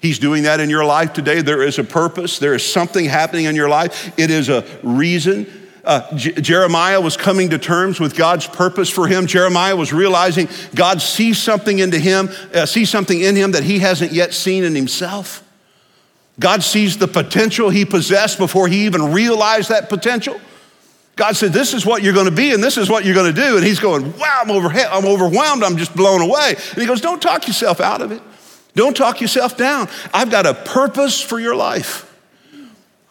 He's 0.00 0.18
doing 0.18 0.42
that 0.44 0.58
in 0.58 0.68
your 0.68 0.84
life 0.84 1.12
today. 1.12 1.42
There 1.42 1.62
is 1.62 1.78
a 1.78 1.84
purpose, 1.84 2.40
there 2.40 2.54
is 2.54 2.64
something 2.64 3.04
happening 3.04 3.44
in 3.44 3.54
your 3.54 3.68
life. 3.68 4.18
It 4.18 4.32
is 4.32 4.48
a 4.48 4.64
reason 4.82 5.46
uh, 5.84 6.14
J- 6.16 6.32
Jeremiah 6.32 7.00
was 7.00 7.16
coming 7.16 7.50
to 7.50 7.58
terms 7.58 7.98
with 7.98 8.16
God's 8.16 8.46
purpose 8.46 8.88
for 8.88 9.06
him. 9.06 9.26
Jeremiah 9.26 9.74
was 9.74 9.92
realizing 9.92 10.48
God 10.74 11.02
sees 11.02 11.38
something 11.38 11.78
into 11.78 11.98
him, 11.98 12.30
uh, 12.54 12.66
sees 12.66 12.90
something 12.90 13.20
in 13.20 13.34
him 13.34 13.52
that 13.52 13.64
he 13.64 13.80
hasn't 13.80 14.12
yet 14.12 14.32
seen 14.32 14.64
in 14.64 14.74
himself. 14.74 15.42
God 16.38 16.62
sees 16.62 16.98
the 16.98 17.08
potential 17.08 17.70
he 17.70 17.84
possessed 17.84 18.38
before 18.38 18.68
he 18.68 18.86
even 18.86 19.12
realized 19.12 19.68
that 19.68 19.88
potential. 19.88 20.40
God 21.16 21.36
said, 21.36 21.52
This 21.52 21.74
is 21.74 21.84
what 21.84 22.02
you're 22.02 22.14
going 22.14 22.26
to 22.26 22.34
be, 22.34 22.54
and 22.54 22.62
this 22.62 22.78
is 22.78 22.88
what 22.88 23.04
you're 23.04 23.14
going 23.14 23.34
to 23.34 23.40
do. 23.40 23.56
And 23.56 23.66
he's 23.66 23.80
going, 23.80 24.16
Wow, 24.18 24.42
I'm, 24.42 24.50
I'm 24.50 25.06
overwhelmed. 25.06 25.62
I'm 25.62 25.76
just 25.76 25.94
blown 25.94 26.22
away. 26.22 26.56
And 26.70 26.78
he 26.78 26.86
goes, 26.86 27.00
Don't 27.00 27.20
talk 27.20 27.46
yourself 27.46 27.80
out 27.80 28.00
of 28.00 28.12
it. 28.12 28.22
Don't 28.74 28.96
talk 28.96 29.20
yourself 29.20 29.56
down. 29.56 29.88
I've 30.14 30.30
got 30.30 30.46
a 30.46 30.54
purpose 30.54 31.20
for 31.20 31.38
your 31.38 31.54
life. 31.54 32.08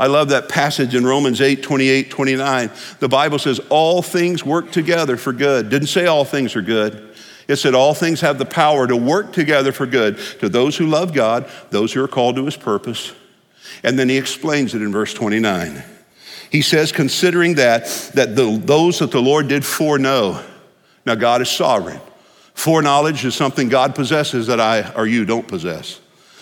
I 0.01 0.07
love 0.07 0.29
that 0.29 0.49
passage 0.49 0.95
in 0.95 1.05
Romans 1.05 1.41
8, 1.41 1.61
28, 1.61 2.09
29. 2.09 2.71
The 2.97 3.07
Bible 3.07 3.37
says, 3.37 3.59
All 3.69 4.01
things 4.01 4.43
work 4.43 4.71
together 4.71 5.15
for 5.15 5.31
good. 5.31 5.69
Didn't 5.69 5.89
say 5.89 6.07
all 6.07 6.25
things 6.25 6.55
are 6.55 6.63
good. 6.63 7.13
It 7.47 7.57
said, 7.57 7.75
All 7.75 7.93
things 7.93 8.21
have 8.21 8.39
the 8.39 8.45
power 8.45 8.87
to 8.87 8.97
work 8.97 9.31
together 9.31 9.71
for 9.71 9.85
good 9.85 10.17
to 10.39 10.49
those 10.49 10.75
who 10.75 10.87
love 10.87 11.13
God, 11.13 11.47
those 11.69 11.93
who 11.93 12.03
are 12.03 12.07
called 12.07 12.35
to 12.37 12.45
his 12.45 12.57
purpose. 12.57 13.13
And 13.83 13.99
then 13.99 14.09
he 14.09 14.17
explains 14.17 14.73
it 14.73 14.81
in 14.81 14.91
verse 14.91 15.13
29. 15.13 15.83
He 16.51 16.63
says, 16.63 16.91
considering 16.91 17.53
that, 17.55 17.85
that 18.15 18.35
the, 18.35 18.57
those 18.57 18.97
that 18.99 19.11
the 19.11 19.21
Lord 19.21 19.49
did 19.49 19.63
foreknow, 19.63 20.43
now 21.05 21.13
God 21.13 21.43
is 21.43 21.49
sovereign. 21.51 22.01
Foreknowledge 22.55 23.23
is 23.23 23.35
something 23.35 23.69
God 23.69 23.93
possesses 23.93 24.47
that 24.47 24.59
I 24.59 24.93
or 24.93 25.05
you 25.05 25.25
don't 25.25 25.47
possess. 25.47 25.99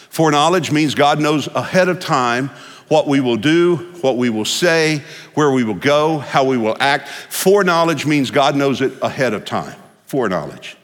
Foreknowledge 0.10 0.72
means 0.72 0.95
God 0.95 1.19
knows 1.19 1.48
ahead 1.48 1.89
of 1.89 2.00
time 2.00 2.52
what 2.89 3.08
we 3.08 3.19
will 3.19 3.38
do, 3.38 3.78
what 4.02 4.17
we 4.17 4.30
will 4.30 4.45
say, 4.45 5.02
where 5.36 5.52
we 5.52 5.63
will 5.63 5.73
go, 5.73 6.19
how 6.19 6.43
we 6.43 6.58
will 6.58 6.75
act. 6.80 7.08
Foreknowledge 7.08 8.06
means 8.06 8.32
God 8.32 8.56
knows 8.56 8.82
it 8.82 8.93
ahead 9.02 9.34
of 9.34 9.45
time. 9.45 9.75
Foreknowledge. 10.06 10.75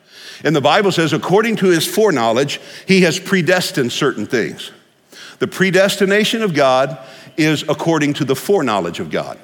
And 0.43 0.55
the 0.55 0.61
Bible 0.61 0.91
says, 0.91 1.13
according 1.13 1.57
to 1.57 1.67
his 1.67 1.85
foreknowledge, 1.85 2.61
he 2.87 3.01
has 3.01 3.19
predestined 3.19 3.91
certain 3.91 4.25
things. 4.25 4.71
The 5.39 5.47
predestination 5.47 6.41
of 6.41 6.53
God 6.53 6.97
is 7.35 7.63
according 7.63 8.13
to 8.15 8.25
the 8.25 8.35
foreknowledge 8.35 8.99
of 8.99 9.09
God. 9.09 9.37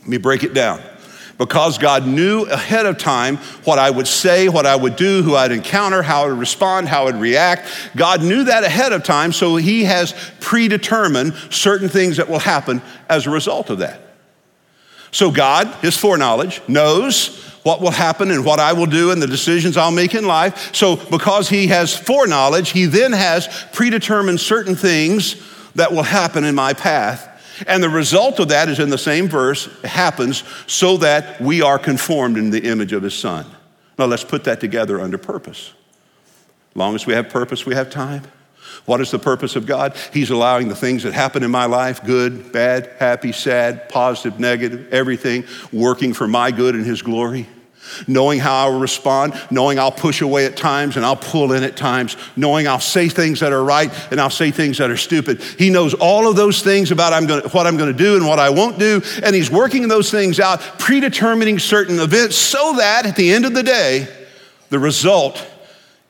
Let 0.00 0.08
me 0.08 0.18
break 0.18 0.44
it 0.44 0.54
down 0.54 0.80
because 1.38 1.78
God 1.78 2.06
knew 2.06 2.42
ahead 2.44 2.86
of 2.86 2.98
time 2.98 3.38
what 3.64 3.78
I 3.78 3.90
would 3.90 4.06
say, 4.06 4.48
what 4.48 4.66
I 4.66 4.76
would 4.76 4.96
do, 4.96 5.22
who 5.22 5.34
I'd 5.34 5.52
encounter, 5.52 6.02
how 6.02 6.24
I 6.24 6.28
would 6.28 6.38
respond, 6.38 6.88
how 6.88 7.06
I'd 7.06 7.20
react. 7.20 7.68
God 7.96 8.22
knew 8.22 8.44
that 8.44 8.64
ahead 8.64 8.92
of 8.92 9.02
time, 9.02 9.32
so 9.32 9.56
He 9.56 9.84
has 9.84 10.14
predetermined 10.40 11.34
certain 11.50 11.88
things 11.88 12.16
that 12.18 12.28
will 12.28 12.38
happen 12.38 12.82
as 13.08 13.26
a 13.26 13.30
result 13.30 13.70
of 13.70 13.78
that. 13.78 14.00
So 15.10 15.30
God, 15.30 15.68
His 15.82 15.96
foreknowledge, 15.96 16.60
knows 16.68 17.42
what 17.62 17.80
will 17.80 17.90
happen 17.90 18.30
and 18.30 18.44
what 18.44 18.60
I 18.60 18.74
will 18.74 18.86
do 18.86 19.10
and 19.10 19.22
the 19.22 19.26
decisions 19.26 19.76
I'll 19.76 19.90
make 19.90 20.14
in 20.14 20.26
life. 20.26 20.74
So 20.74 20.96
because 20.96 21.48
He 21.48 21.68
has 21.68 21.96
foreknowledge, 21.96 22.70
He 22.70 22.86
then 22.86 23.12
has 23.12 23.48
predetermined 23.72 24.40
certain 24.40 24.76
things 24.76 25.36
that 25.74 25.92
will 25.92 26.02
happen 26.02 26.44
in 26.44 26.54
my 26.54 26.74
path 26.74 27.30
and 27.66 27.82
the 27.82 27.88
result 27.88 28.38
of 28.40 28.48
that 28.48 28.68
is 28.68 28.78
in 28.78 28.90
the 28.90 28.98
same 28.98 29.28
verse, 29.28 29.68
happens 29.82 30.42
so 30.66 30.96
that 30.98 31.40
we 31.40 31.62
are 31.62 31.78
conformed 31.78 32.36
in 32.36 32.50
the 32.50 32.64
image 32.64 32.92
of 32.92 33.02
his 33.02 33.14
son. 33.14 33.46
Now 33.98 34.06
let's 34.06 34.24
put 34.24 34.44
that 34.44 34.60
together 34.60 35.00
under 35.00 35.18
purpose. 35.18 35.72
Long 36.74 36.94
as 36.94 37.06
we 37.06 37.14
have 37.14 37.28
purpose, 37.28 37.64
we 37.64 37.74
have 37.74 37.90
time. 37.90 38.22
What 38.86 39.00
is 39.00 39.10
the 39.10 39.18
purpose 39.18 39.56
of 39.56 39.66
God? 39.66 39.96
He's 40.12 40.30
allowing 40.30 40.68
the 40.68 40.74
things 40.74 41.04
that 41.04 41.12
happen 41.12 41.42
in 41.42 41.50
my 41.50 41.66
life 41.66 42.04
good, 42.04 42.52
bad, 42.52 42.90
happy, 42.98 43.32
sad, 43.32 43.88
positive, 43.88 44.40
negative, 44.40 44.92
everything 44.92 45.44
working 45.72 46.12
for 46.12 46.26
my 46.26 46.50
good 46.50 46.74
and 46.74 46.84
His 46.84 47.00
glory 47.00 47.46
knowing 48.06 48.40
how 48.40 48.66
I'll 48.66 48.78
respond, 48.78 49.34
knowing 49.50 49.78
I'll 49.78 49.92
push 49.92 50.20
away 50.20 50.46
at 50.46 50.56
times 50.56 50.96
and 50.96 51.04
I'll 51.04 51.16
pull 51.16 51.52
in 51.52 51.62
at 51.62 51.76
times, 51.76 52.16
knowing 52.36 52.66
I'll 52.66 52.80
say 52.80 53.08
things 53.08 53.40
that 53.40 53.52
are 53.52 53.62
right 53.62 53.90
and 54.10 54.20
I'll 54.20 54.30
say 54.30 54.50
things 54.50 54.78
that 54.78 54.90
are 54.90 54.96
stupid. 54.96 55.42
He 55.42 55.70
knows 55.70 55.94
all 55.94 56.28
of 56.28 56.36
those 56.36 56.62
things 56.62 56.90
about 56.90 57.12
I'm 57.12 57.26
gonna, 57.26 57.48
what 57.48 57.66
I'm 57.66 57.76
going 57.76 57.92
to 57.92 57.98
do 57.98 58.16
and 58.16 58.26
what 58.26 58.38
I 58.38 58.50
won't 58.50 58.78
do, 58.78 59.02
and 59.22 59.34
He's 59.34 59.50
working 59.50 59.88
those 59.88 60.10
things 60.10 60.40
out, 60.40 60.60
predetermining 60.78 61.58
certain 61.58 61.98
events 61.98 62.36
so 62.36 62.76
that 62.76 63.06
at 63.06 63.16
the 63.16 63.32
end 63.32 63.44
of 63.44 63.54
the 63.54 63.62
day, 63.62 64.08
the 64.70 64.78
result 64.78 65.44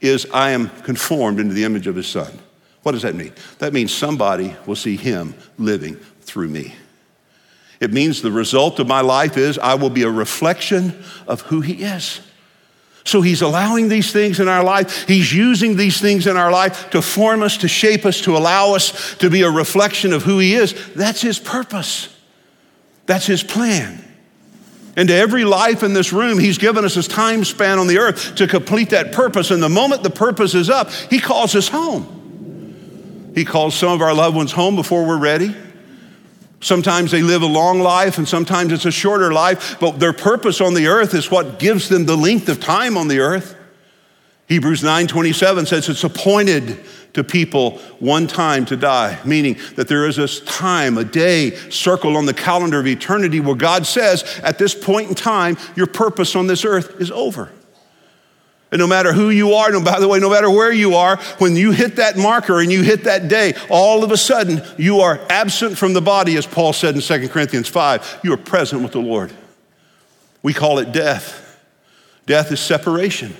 is 0.01 0.27
I 0.33 0.51
am 0.51 0.69
conformed 0.83 1.41
into 1.41 1.55
the 1.55 1.65
image 1.65 1.87
of 1.87 1.97
His 1.97 2.07
Son. 2.07 2.39
What 2.83 2.93
does 2.93 3.03
that 3.03 3.15
mean? 3.15 3.33
That 3.59 3.73
means 3.73 3.93
somebody 3.93 4.55
will 4.67 4.77
see 4.77 4.97
Him 4.97 5.35
living 5.59 5.97
through 6.21 6.49
me. 6.49 6.75
It 7.85 7.93
means 7.93 8.23
the 8.23 8.33
result 8.33 8.81
of 8.81 8.89
my 8.89 9.03
life 9.03 9.37
is 9.37 9.59
I 9.59 9.75
will 9.75 9.91
be 9.91 10.03
a 10.03 10.11
reflection 10.11 11.05
of 11.29 11.43
who 11.43 11.61
He 11.61 11.85
is. 11.85 12.21
So 13.05 13.21
He's 13.21 13.43
allowing 13.43 13.91
these 13.91 14.11
things 14.11 14.41
in 14.41 14.49
our 14.49 14.65
life. 14.65 15.07
He's 15.07 15.35
using 15.35 15.77
these 15.77 16.01
things 16.01 16.27
in 16.27 16.39
our 16.39 16.51
life 16.51 16.89
to 16.91 17.03
form 17.03 17.43
us, 17.43 17.59
to 17.59 17.69
shape 17.69 18.07
us, 18.07 18.23
to 18.23 18.39
allow 18.39 18.75
us 18.75 19.17
to 19.17 19.29
be 19.29 19.43
a 19.43 19.51
reflection 19.51 20.15
of 20.15 20.23
who 20.23 20.39
He 20.39 20.55
is. 20.55 20.75
That's 20.95 21.21
His 21.21 21.39
purpose, 21.39 22.09
that's 23.05 23.27
His 23.27 23.43
plan. 23.43 24.01
And 24.97 25.09
to 25.09 25.15
every 25.15 25.45
life 25.45 25.83
in 25.83 25.93
this 25.93 26.11
room, 26.11 26.39
He's 26.39 26.57
given 26.57 26.87
us 26.87 26.95
His 26.95 27.07
time 27.07 27.45
span 27.45 27.79
on 27.79 27.87
the 27.87 27.99
earth 27.99 28.37
to 28.37 28.47
complete 28.47 28.91
that 28.91 29.13
purpose. 29.13 29.51
And 29.51 29.63
the 29.63 29.69
moment 29.69 30.03
the 30.03 30.09
purpose 30.09 30.55
is 30.55 30.71
up, 30.71 30.91
He 30.91 31.21
calls 31.21 31.55
us 31.55 31.69
home. 31.69 33.33
He 33.35 33.45
calls 33.45 33.75
some 33.75 33.93
of 33.93 34.01
our 34.01 34.15
loved 34.15 34.37
ones 34.37 34.53
home 34.53 34.75
before 34.75 35.07
we're 35.07 35.19
ready. 35.19 35.55
Sometimes 36.61 37.11
they 37.11 37.23
live 37.23 37.43
a 37.43 37.47
long 37.47 37.81
life 37.81 38.17
and 38.19 38.27
sometimes 38.27 38.73
it's 38.73 38.87
a 38.87 38.91
shorter 38.91 39.33
life, 39.33 39.79
but 39.81 40.01
their 40.01 40.13
purpose 40.13 40.61
on 40.61 40.75
the 40.75 40.87
earth 40.87 41.15
is 41.15 41.31
what 41.31 41.59
gives 41.59 41.89
them 41.89 42.07
the 42.07 42.17
length 42.17 42.49
of 42.49 42.61
time 42.61 42.97
on 42.97 43.09
the 43.09 43.21
earth. 43.21 43.55
Hebrews 44.47 44.83
9:27 44.83 45.67
says 45.67 45.89
it's 45.89 46.05
appointed 46.05 46.79
to 47.15 47.25
people 47.25 47.79
one 47.99 48.27
time 48.27 48.67
to 48.67 48.77
die, 48.77 49.19
meaning 49.25 49.57
that 49.77 49.89
there 49.89 50.07
is 50.07 50.17
this 50.17 50.41
time, 50.41 50.99
a 50.99 51.05
day 51.05 51.57
circled 51.71 52.17
on 52.17 52.27
the 52.27 52.35
calendar 52.35 52.81
of 52.81 52.87
eternity 52.87 53.41
where 53.41 53.55
God 53.55 53.87
says, 53.87 54.25
at 54.43 54.59
this 54.59 54.75
point 54.75 55.09
in 55.09 55.15
time, 55.15 55.57
your 55.77 55.87
purpose 55.87 56.37
on 56.37 56.47
this 56.47 56.65
earth 56.65 57.01
is 57.01 57.11
over. 57.11 57.51
And 58.75 58.81
no 58.81 58.89
matter 58.89 59.13
who 59.13 59.31
you 59.31 59.53
are, 59.53 59.71
no, 59.71 59.81
by 59.81 60.01
the 60.01 60.09
way, 60.09 60.19
no 60.19 60.29
matter 60.29 60.51
where 60.51 60.73
you 60.73 60.97
are, 60.97 61.17
when 61.39 61.55
you 61.55 61.71
hit 61.71 61.95
that 61.95 62.19
marker 62.19 62.59
and 62.59 62.73
you 62.73 62.83
hit 62.83 63.05
that 63.05 63.29
day, 63.29 63.55
all 63.71 64.03
of 64.03 64.11
a 64.11 64.17
sudden 64.17 64.63
you 64.77 64.99
are 64.99 65.21
absent 65.31 65.79
from 65.79 65.93
the 65.93 66.03
body, 66.03 66.37
as 66.37 66.45
Paul 66.45 66.73
said 66.73 66.97
in 66.97 67.01
2 67.01 67.29
Corinthians 67.29 67.69
5. 67.69 68.23
You 68.25 68.33
are 68.33 68.37
present 68.37 68.83
with 68.83 68.91
the 68.91 68.99
Lord. 68.99 69.33
We 70.43 70.53
call 70.53 70.81
it 70.81 70.91
death. 70.91 71.57
Death 72.27 72.51
is 72.51 72.59
separation 72.59 73.37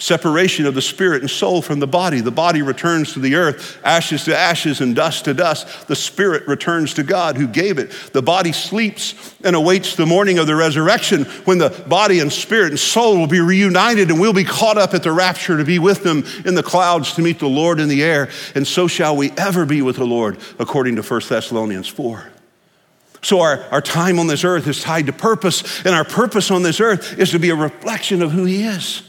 separation 0.00 0.64
of 0.64 0.74
the 0.74 0.82
spirit 0.82 1.20
and 1.20 1.30
soul 1.30 1.60
from 1.60 1.78
the 1.78 1.86
body. 1.86 2.20
The 2.20 2.30
body 2.30 2.62
returns 2.62 3.12
to 3.12 3.20
the 3.20 3.34
earth, 3.34 3.78
ashes 3.84 4.24
to 4.24 4.36
ashes, 4.36 4.80
and 4.80 4.96
dust 4.96 5.26
to 5.26 5.34
dust. 5.34 5.88
The 5.88 5.94
spirit 5.94 6.48
returns 6.48 6.94
to 6.94 7.02
God 7.02 7.36
who 7.36 7.46
gave 7.46 7.78
it. 7.78 7.92
The 8.12 8.22
body 8.22 8.52
sleeps 8.52 9.36
and 9.44 9.54
awaits 9.54 9.96
the 9.96 10.06
morning 10.06 10.38
of 10.38 10.46
the 10.46 10.56
resurrection 10.56 11.24
when 11.44 11.58
the 11.58 11.70
body 11.86 12.20
and 12.20 12.32
spirit 12.32 12.70
and 12.70 12.78
soul 12.78 13.18
will 13.18 13.26
be 13.26 13.40
reunited 13.40 14.10
and 14.10 14.18
we'll 14.18 14.32
be 14.32 14.44
caught 14.44 14.78
up 14.78 14.94
at 14.94 15.02
the 15.02 15.12
rapture 15.12 15.58
to 15.58 15.64
be 15.64 15.78
with 15.78 16.02
them 16.02 16.24
in 16.46 16.54
the 16.54 16.62
clouds 16.62 17.14
to 17.14 17.22
meet 17.22 17.38
the 17.38 17.46
Lord 17.46 17.78
in 17.78 17.88
the 17.88 18.02
air. 18.02 18.30
And 18.54 18.66
so 18.66 18.88
shall 18.88 19.16
we 19.16 19.32
ever 19.32 19.66
be 19.66 19.82
with 19.82 19.96
the 19.96 20.06
Lord, 20.06 20.38
according 20.58 20.96
to 20.96 21.02
1 21.02 21.20
Thessalonians 21.28 21.88
4. 21.88 22.30
So, 23.22 23.42
our, 23.42 23.62
our 23.64 23.82
time 23.82 24.18
on 24.18 24.28
this 24.28 24.44
earth 24.44 24.66
is 24.66 24.80
tied 24.80 25.04
to 25.04 25.12
purpose, 25.12 25.84
and 25.84 25.94
our 25.94 26.04
purpose 26.04 26.50
on 26.50 26.62
this 26.62 26.80
earth 26.80 27.18
is 27.18 27.32
to 27.32 27.38
be 27.38 27.50
a 27.50 27.54
reflection 27.54 28.22
of 28.22 28.32
who 28.32 28.46
He 28.46 28.62
is. 28.62 29.02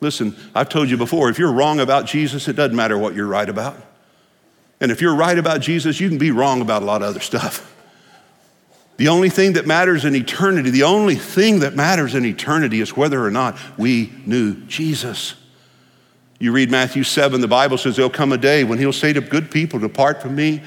Listen, 0.00 0.36
I've 0.54 0.68
told 0.68 0.90
you 0.90 0.96
before, 0.96 1.30
if 1.30 1.38
you're 1.38 1.52
wrong 1.52 1.80
about 1.80 2.06
Jesus, 2.06 2.48
it 2.48 2.54
doesn't 2.54 2.76
matter 2.76 2.98
what 2.98 3.14
you're 3.14 3.26
right 3.26 3.48
about. 3.48 3.76
And 4.80 4.92
if 4.92 5.00
you're 5.00 5.14
right 5.14 5.38
about 5.38 5.60
Jesus, 5.60 6.00
you 6.00 6.08
can 6.08 6.18
be 6.18 6.30
wrong 6.30 6.60
about 6.60 6.82
a 6.82 6.84
lot 6.84 7.02
of 7.02 7.08
other 7.08 7.20
stuff. 7.20 7.72
The 8.98 9.08
only 9.08 9.28
thing 9.28 9.52
that 9.52 9.66
matters 9.66 10.06
in 10.06 10.16
eternity, 10.16 10.70
the 10.70 10.84
only 10.84 11.16
thing 11.16 11.58
that 11.58 11.74
matters 11.74 12.14
in 12.14 12.24
eternity 12.24 12.80
is 12.80 12.96
whether 12.96 13.22
or 13.22 13.30
not 13.30 13.58
we 13.76 14.10
knew 14.24 14.54
Jesus. 14.68 15.34
You 16.38 16.50
read 16.52 16.70
Matthew 16.70 17.02
7, 17.02 17.42
the 17.42 17.46
Bible 17.46 17.76
says 17.76 17.96
there'll 17.96 18.08
come 18.08 18.32
a 18.32 18.38
day 18.38 18.64
when 18.64 18.78
he'll 18.78 18.94
say 18.94 19.12
to 19.12 19.20
good 19.20 19.50
people, 19.50 19.78
Depart 19.78 20.22
from 20.22 20.34
me. 20.34 20.62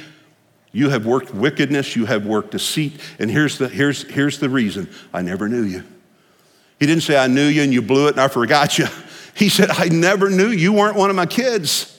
You 0.71 0.89
have 0.91 1.07
worked 1.07 1.33
wickedness, 1.33 1.95
you 1.95 2.05
have 2.05 2.27
worked 2.27 2.51
deceit, 2.51 3.01
and 3.17 3.31
here's 3.31 3.57
the, 3.57 3.67
here's, 3.67 4.03
here's 4.03 4.39
the 4.39 4.49
reason 4.49 4.87
I 5.11 5.23
never 5.23 5.49
knew 5.49 5.63
you. 5.63 5.83
He 6.79 6.85
didn't 6.85 7.01
say, 7.01 7.17
I 7.17 7.25
knew 7.25 7.47
you 7.47 7.63
and 7.63 7.73
you 7.73 7.81
blew 7.81 8.07
it 8.07 8.11
and 8.11 8.21
I 8.21 8.27
forgot 8.27 8.77
you. 8.77 8.85
He 9.39 9.47
said, 9.47 9.69
I 9.71 9.87
never 9.87 10.29
knew 10.29 10.49
you 10.49 10.73
weren't 10.73 10.97
one 10.97 11.09
of 11.09 11.15
my 11.15 11.25
kids. 11.25 11.97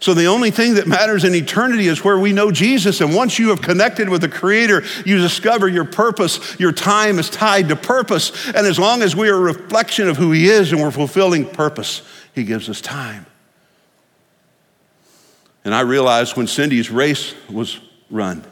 So 0.00 0.12
the 0.12 0.26
only 0.26 0.50
thing 0.50 0.74
that 0.74 0.88
matters 0.88 1.22
in 1.22 1.32
eternity 1.32 1.86
is 1.86 2.02
where 2.02 2.18
we 2.18 2.32
know 2.32 2.50
Jesus. 2.50 3.00
And 3.00 3.14
once 3.14 3.38
you 3.38 3.50
have 3.50 3.62
connected 3.62 4.08
with 4.08 4.22
the 4.22 4.28
Creator, 4.28 4.82
you 5.06 5.18
discover 5.18 5.68
your 5.68 5.84
purpose. 5.84 6.58
Your 6.58 6.72
time 6.72 7.20
is 7.20 7.30
tied 7.30 7.68
to 7.68 7.76
purpose. 7.76 8.48
And 8.48 8.66
as 8.66 8.76
long 8.76 9.02
as 9.02 9.14
we 9.14 9.28
are 9.28 9.36
a 9.36 9.40
reflection 9.40 10.08
of 10.08 10.16
who 10.16 10.32
He 10.32 10.48
is 10.48 10.72
and 10.72 10.82
we're 10.82 10.90
fulfilling 10.90 11.48
purpose, 11.48 12.02
He 12.34 12.42
gives 12.42 12.68
us 12.68 12.80
time. 12.80 13.24
And 15.64 15.72
I 15.72 15.82
realized 15.82 16.36
when 16.36 16.48
Cindy's 16.48 16.90
race 16.90 17.34
was 17.48 17.78
run, 18.10 18.44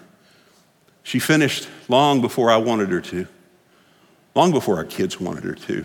she 1.03 1.19
finished 1.19 1.69
long 1.89 2.21
before 2.21 2.53
I 2.53 2.59
wanted 2.59 2.91
her 2.91 3.01
to, 3.01 3.27
long 4.37 4.53
before 4.53 4.77
our 4.77 4.85
kids 4.85 5.21
wanted 5.21 5.43
her 5.43 5.55
to. 5.55 5.85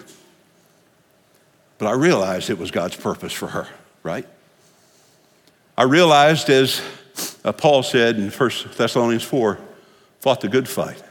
But 1.77 1.87
I 1.87 1.93
realized 1.93 2.49
it 2.49 2.57
was 2.57 2.71
God's 2.71 2.95
purpose 2.95 3.33
for 3.33 3.47
her, 3.47 3.67
right? 4.03 4.27
I 5.77 5.83
realized, 5.83 6.49
as 6.49 6.81
uh, 7.45 7.51
Paul 7.51 7.83
said 7.83 8.17
in 8.17 8.31
1 8.31 8.51
Thessalonians 8.75 9.23
4, 9.23 9.59
fought 10.19 10.41
the 10.41 10.49
good 10.49 10.67
fight. 10.67 11.03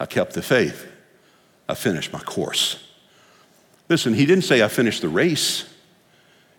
I 0.00 0.06
kept 0.06 0.32
the 0.32 0.42
faith. 0.42 0.86
I 1.68 1.74
finished 1.74 2.12
my 2.12 2.20
course. 2.20 2.84
Listen, 3.88 4.14
he 4.14 4.26
didn't 4.26 4.44
say 4.44 4.62
I 4.62 4.68
finished 4.68 5.02
the 5.02 5.08
race. 5.08 5.64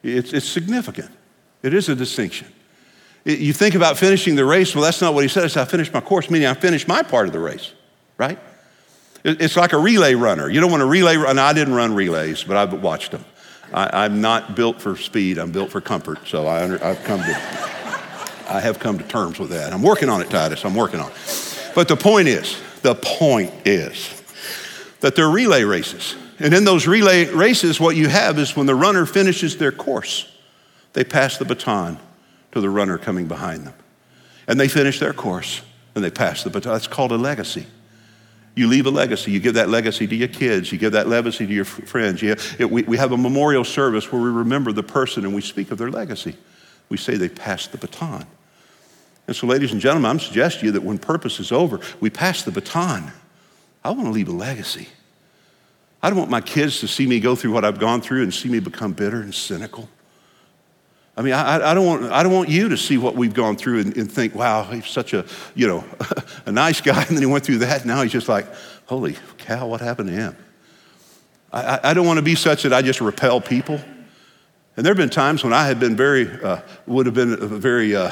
It's, 0.01 0.34
it's 0.34 0.47
significant. 0.47 1.12
It 1.62 1.73
is 1.73 1.89
a 1.89 1.95
distinction. 1.95 2.47
It, 3.25 3.39
you 3.39 3.53
think 3.53 3.75
about 3.75 3.97
finishing 3.97 4.36
the 4.36 4.45
race, 4.45 4.73
well, 4.73 4.84
that's 4.84 5.01
not 5.01 5.13
what 5.13 5.23
he 5.23 5.27
said. 5.27 5.43
It's 5.43 5.58
I 5.58 5.65
finished 5.65 5.93
my 5.93 6.01
course, 6.01 6.29
meaning 6.29 6.47
I 6.47 6.53
finished 6.53 6.88
my 6.88 7.03
part 7.03 7.27
of 7.27 7.34
the 7.34 7.39
race, 7.39 7.73
right? 8.17 8.39
It's 9.23 9.58
like 9.58 9.73
a 9.73 9.77
relay 9.77 10.15
runner. 10.15 10.49
You 10.49 10.62
don't 10.62 10.71
want 10.71 10.84
a 10.84 10.86
relay 10.86 11.17
run. 11.17 11.38
I 11.38 11.53
didn't 11.53 11.73
run 11.73 11.93
relays, 11.93 12.43
but 12.43 12.55
I've 12.55 12.82
watched 12.82 13.12
them. 13.12 13.25
I, 13.73 14.05
am 14.05 14.21
not 14.21 14.55
built 14.55 14.82
for 14.82 14.95
speed. 14.95 15.38
I'm 15.38 15.51
built 15.51 15.71
for 15.71 15.82
comfort. 15.82 16.27
So 16.27 16.47
I 16.47 16.60
have 16.60 17.03
come 17.03 17.19
to, 17.19 17.36
I 18.49 18.60
have 18.62 18.79
come 18.79 18.97
to 18.97 19.03
terms 19.03 19.39
with 19.39 19.49
that. 19.51 19.73
I'm 19.73 19.84
working 19.84 20.10
on 20.10 20.21
it, 20.21 20.29
Titus. 20.29 20.65
I'm 20.65 20.75
working 20.75 20.99
on 20.99 21.12
it. 21.12 21.71
But 21.75 21.88
the 21.88 21.95
point 21.95 22.27
is, 22.27 22.60
the 22.82 22.95
point 22.95 23.53
is 23.65 24.23
that 25.01 25.15
they're 25.15 25.29
relay 25.29 25.63
races. 25.63 26.15
And 26.39 26.53
in 26.53 26.63
those 26.63 26.88
relay 26.88 27.25
races, 27.25 27.79
what 27.79 27.95
you 27.95 28.08
have 28.08 28.39
is 28.39 28.55
when 28.55 28.65
the 28.65 28.75
runner 28.75 29.05
finishes 29.05 29.58
their 29.58 29.71
course, 29.71 30.32
they 30.93 31.03
pass 31.03 31.38
the 31.38 31.45
baton 31.45 31.99
to 32.53 32.62
the 32.62 32.69
runner 32.69 32.97
coming 32.97 33.27
behind 33.27 33.65
them. 33.65 33.73
And 34.47 34.60
they 34.60 34.67
finish 34.67 34.99
their 34.99 35.13
course 35.13 35.62
and 35.93 36.03
they 36.03 36.10
pass 36.10 36.43
the 36.43 36.49
baton. 36.49 36.73
That's 36.73 36.88
called 36.88 37.12
a 37.12 37.17
legacy. 37.17 37.67
You 38.60 38.67
leave 38.67 38.88
a 38.88 38.91
legacy. 38.91 39.32
You 39.32 39.39
give 39.39 39.54
that 39.54 39.69
legacy 39.69 40.06
to 40.06 40.13
your 40.13 40.28
kids. 40.28 40.69
You 40.69 40.78
give 40.78 40.91
that 40.91 41.08
legacy 41.08 41.48
to 41.48 41.54
your 41.54 41.63
friends. 41.63 42.22
You, 42.22 42.36
it, 42.58 42.69
we, 42.69 42.84
we 42.84 42.98
have 42.98 43.13
a 43.13 43.17
memorial 43.17 43.63
service 43.63 44.12
where 44.12 44.22
we 44.22 44.30
remember 44.30 44.74
the 44.74 44.84
person 44.84 45.24
and 45.24 45.34
we 45.34 45.39
speak 45.39 45.72
of 45.72 45.78
their 45.78 45.89
legacy. 45.89 46.36
We 46.89 46.98
say 46.98 47.15
they 47.15 47.30
passed 47.30 47.72
the 47.72 47.78
baton. 47.78 48.26
And 49.28 49.34
so, 49.34 49.48
ladies 49.48 49.72
and 49.72 49.80
gentlemen, 49.80 50.12
I'm 50.12 50.19
suggesting 50.19 50.60
to 50.60 50.65
you 50.65 50.72
that 50.74 50.84
when 50.84 50.98
purpose 50.98 51.39
is 51.39 51.54
over, 51.54 51.80
we 52.02 52.10
pass 52.10 52.43
the 52.43 52.52
baton. 52.52 53.13
I 53.82 53.91
want 53.91 54.08
to 54.08 54.12
leave 54.12 54.28
a 54.28 54.34
legacy. 54.34 54.89
I 56.04 56.10
don't 56.10 56.19
want 56.19 56.30
my 56.30 56.41
kids 56.41 56.82
to 56.82 56.88
see 56.89 57.08
me 57.08 57.22
go 57.22 57.38
through 57.38 57.54
what 57.54 57.63
I've 57.63 57.80
gone 57.80 58.02
through 58.02 58.24
and 58.24 58.34
see 58.34 58.50
me 58.50 58.60
become 58.60 58.91
bitter 58.91 59.22
and 59.22 59.34
cynical. 59.34 59.88
I 61.19 61.21
mean, 61.21 61.34
I, 61.34 61.71
I, 61.71 61.73
don't 61.73 61.86
want, 61.86 62.03
I 62.13 62.23
don't 62.23 62.32
want 62.32 62.47
you 62.47 62.69
to 62.69 62.77
see 62.77 62.97
what 62.97 63.13
we've 63.13 63.34
gone 63.34 63.58
through 63.58 63.82
and, 63.82 63.97
and 63.97 64.10
think, 64.10 64.34
wow, 64.34 64.63
he's 64.63 64.88
such 64.88 65.13
a, 65.13 65.25
you 65.53 65.67
know, 65.67 65.84
a 66.45 66.51
nice 66.53 66.79
guy. 66.79 67.03
And 67.10 67.17
then 67.17 67.19
he 67.19 67.25
went 67.25 67.43
through 67.43 67.58
that. 67.58 67.86
Now 67.86 68.01
he's 68.03 68.13
just 68.13 68.29
like, 68.29 68.47
holy 68.86 69.17
cow, 69.38 69.67
what 69.67 69.82
happened 69.82 70.08
to 70.08 70.15
him? 70.15 70.38
I, 71.51 71.82
I 71.84 71.93
don't 71.93 72.08
want 72.08 72.19
to 72.19 72.23
be 72.23 72.36
such 72.36 72.63
that 72.63 72.71
I 72.71 72.82
just 72.82 73.01
repel 73.01 73.41
people. 73.41 73.82
And 74.77 74.86
there 74.86 74.91
have 74.91 74.97
been 74.97 75.10
times 75.10 75.43
when 75.43 75.51
I 75.51 75.65
had 75.65 75.77
been 75.77 75.97
very, 75.97 76.25
uh, 76.41 76.62
would 76.88 77.05
have 77.05 77.15
been 77.15 77.36
very, 77.60 77.97
uh, 77.97 78.12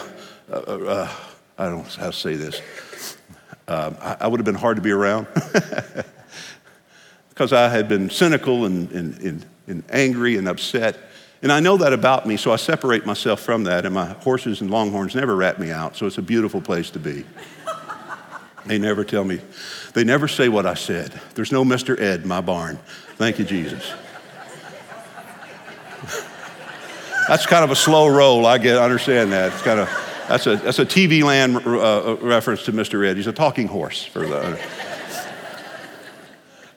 uh, 0.52 0.56
uh, 0.56 1.10
I 1.58 1.66
don't 1.66 1.78
know 1.78 1.86
how 1.98 2.08
to 2.08 2.14
say 2.14 2.36
this. 2.36 2.62
Um, 3.70 3.96
I, 4.02 4.18
I, 4.20 4.28
would 4.28 4.42
have 4.42 4.46
been 4.46 4.56
hard 4.56 4.76
to 4.76 4.82
be 4.82 4.92
around 4.92 5.28
because 7.30 7.54
I 7.54 7.70
had 7.70 7.88
been 7.88 8.10
cynical 8.10 8.66
and, 8.66 8.92
and, 8.92 9.18
and, 9.20 9.46
and 9.68 9.84
angry 9.92 10.36
and 10.36 10.50
upset. 10.50 11.07
And 11.42 11.52
I 11.52 11.60
know 11.60 11.78
that 11.78 11.94
about 11.94 12.26
me, 12.26 12.36
so 12.36 12.52
I 12.52 12.56
separate 12.56 13.06
myself 13.06 13.42
from 13.42 13.66
that, 13.66 13.86
and 13.86 13.94
my 13.94 14.06
horses 14.06 14.62
and 14.62 14.72
longhorns 14.72 15.14
never 15.14 15.36
rat 15.36 15.60
me 15.60 15.70
out, 15.72 15.96
so 15.96 16.08
it's 16.08 16.18
a 16.18 16.24
beautiful 16.24 16.62
place 16.62 16.90
to 16.92 17.00
be. 17.00 17.26
They 18.66 18.80
never 18.80 19.06
tell 19.06 19.24
me, 19.24 19.40
they 19.94 20.04
never 20.04 20.28
say 20.28 20.50
what 20.50 20.66
I 20.66 20.74
said. 20.74 21.14
There's 21.36 21.54
no 21.54 21.64
Mr. 21.64 21.98
Ed 21.98 22.24
in 22.24 22.28
my 22.28 22.42
barn. 22.42 22.78
Thank 23.16 23.40
you, 23.40 23.46
Jesus. 23.46 23.94
that's 27.30 27.46
kind 27.46 27.64
of 27.64 27.72
a 27.72 27.78
slow 27.78 28.10
roll. 28.10 28.46
I 28.46 28.58
get, 28.58 28.78
I 28.78 28.84
understand 28.84 29.32
that. 29.32 29.54
It's 29.54 29.62
kind 29.62 29.80
of, 29.80 29.88
that's 30.28 30.48
a, 30.48 30.58
that's 30.58 30.80
a 30.80 30.86
TV 30.86 31.24
land 31.24 31.66
uh, 31.66 32.12
uh, 32.12 32.18
reference 32.20 32.66
to 32.66 32.74
Mr. 32.74 33.08
Ed. 33.08 33.16
He's 33.16 33.28
a 33.28 33.32
talking 33.32 33.68
horse 33.68 34.04
for 34.04 34.28
the. 34.28 34.60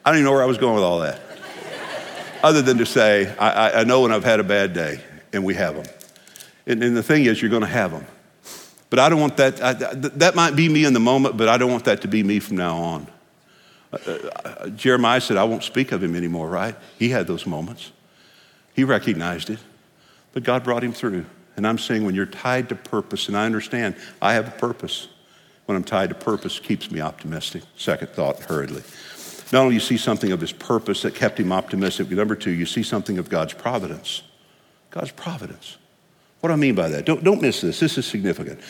I 0.04 0.10
don't 0.10 0.14
even 0.14 0.24
know 0.26 0.30
where 0.30 0.44
I 0.44 0.46
was 0.46 0.58
going 0.58 0.76
with 0.76 0.84
all 0.84 1.00
that 1.00 1.29
other 2.42 2.62
than 2.62 2.78
to 2.78 2.86
say, 2.86 3.34
I, 3.36 3.80
I 3.80 3.84
know 3.84 4.02
when 4.02 4.12
I've 4.12 4.24
had 4.24 4.40
a 4.40 4.44
bad 4.44 4.72
day, 4.72 5.00
and 5.32 5.44
we 5.44 5.54
have 5.54 5.76
them. 5.76 5.86
And, 6.66 6.82
and 6.82 6.96
the 6.96 7.02
thing 7.02 7.24
is, 7.24 7.40
you're 7.40 7.50
going 7.50 7.62
to 7.62 7.68
have 7.68 7.90
them. 7.90 8.06
But 8.90 8.98
I 8.98 9.08
don't 9.08 9.20
want 9.20 9.36
that, 9.36 9.62
I, 9.62 9.72
that 9.72 10.34
might 10.34 10.56
be 10.56 10.68
me 10.68 10.84
in 10.84 10.92
the 10.92 11.00
moment, 11.00 11.36
but 11.36 11.48
I 11.48 11.58
don't 11.58 11.70
want 11.70 11.84
that 11.84 12.02
to 12.02 12.08
be 12.08 12.22
me 12.22 12.40
from 12.40 12.56
now 12.56 12.76
on. 12.76 13.06
Uh, 13.92 14.10
uh, 14.44 14.68
Jeremiah 14.70 15.20
said, 15.20 15.36
I 15.36 15.44
won't 15.44 15.62
speak 15.62 15.92
of 15.92 16.02
him 16.02 16.16
anymore, 16.16 16.48
right? 16.48 16.74
He 16.98 17.08
had 17.08 17.26
those 17.26 17.46
moments. 17.46 17.92
He 18.74 18.84
recognized 18.84 19.50
it, 19.50 19.58
but 20.32 20.42
God 20.42 20.64
brought 20.64 20.82
him 20.82 20.92
through. 20.92 21.26
And 21.56 21.66
I'm 21.66 21.78
saying 21.78 22.04
when 22.04 22.14
you're 22.14 22.26
tied 22.26 22.68
to 22.70 22.74
purpose, 22.74 23.28
and 23.28 23.36
I 23.36 23.46
understand 23.46 23.96
I 24.22 24.34
have 24.34 24.48
a 24.48 24.52
purpose, 24.52 25.08
when 25.66 25.76
I'm 25.76 25.84
tied 25.84 26.08
to 26.08 26.14
purpose, 26.14 26.58
keeps 26.58 26.90
me 26.90 27.00
optimistic. 27.00 27.62
Second 27.76 28.10
thought, 28.10 28.40
hurriedly. 28.40 28.82
Not 29.52 29.62
only 29.62 29.74
you 29.74 29.80
see 29.80 29.96
something 29.96 30.32
of 30.32 30.40
his 30.40 30.52
purpose 30.52 31.02
that 31.02 31.14
kept 31.14 31.38
him 31.38 31.52
optimistic, 31.52 32.08
but 32.08 32.16
number 32.16 32.36
two, 32.36 32.52
you 32.52 32.66
see 32.66 32.82
something 32.82 33.18
of 33.18 33.28
God's 33.28 33.52
providence. 33.52 34.22
God's 34.90 35.10
providence. 35.10 35.76
What 36.40 36.48
do 36.48 36.54
I 36.54 36.56
mean 36.56 36.74
by 36.74 36.88
that? 36.88 37.04
Don't, 37.04 37.22
don't 37.22 37.42
miss 37.42 37.60
this. 37.60 37.80
This 37.80 37.98
is 37.98 38.06
significant. 38.06 38.60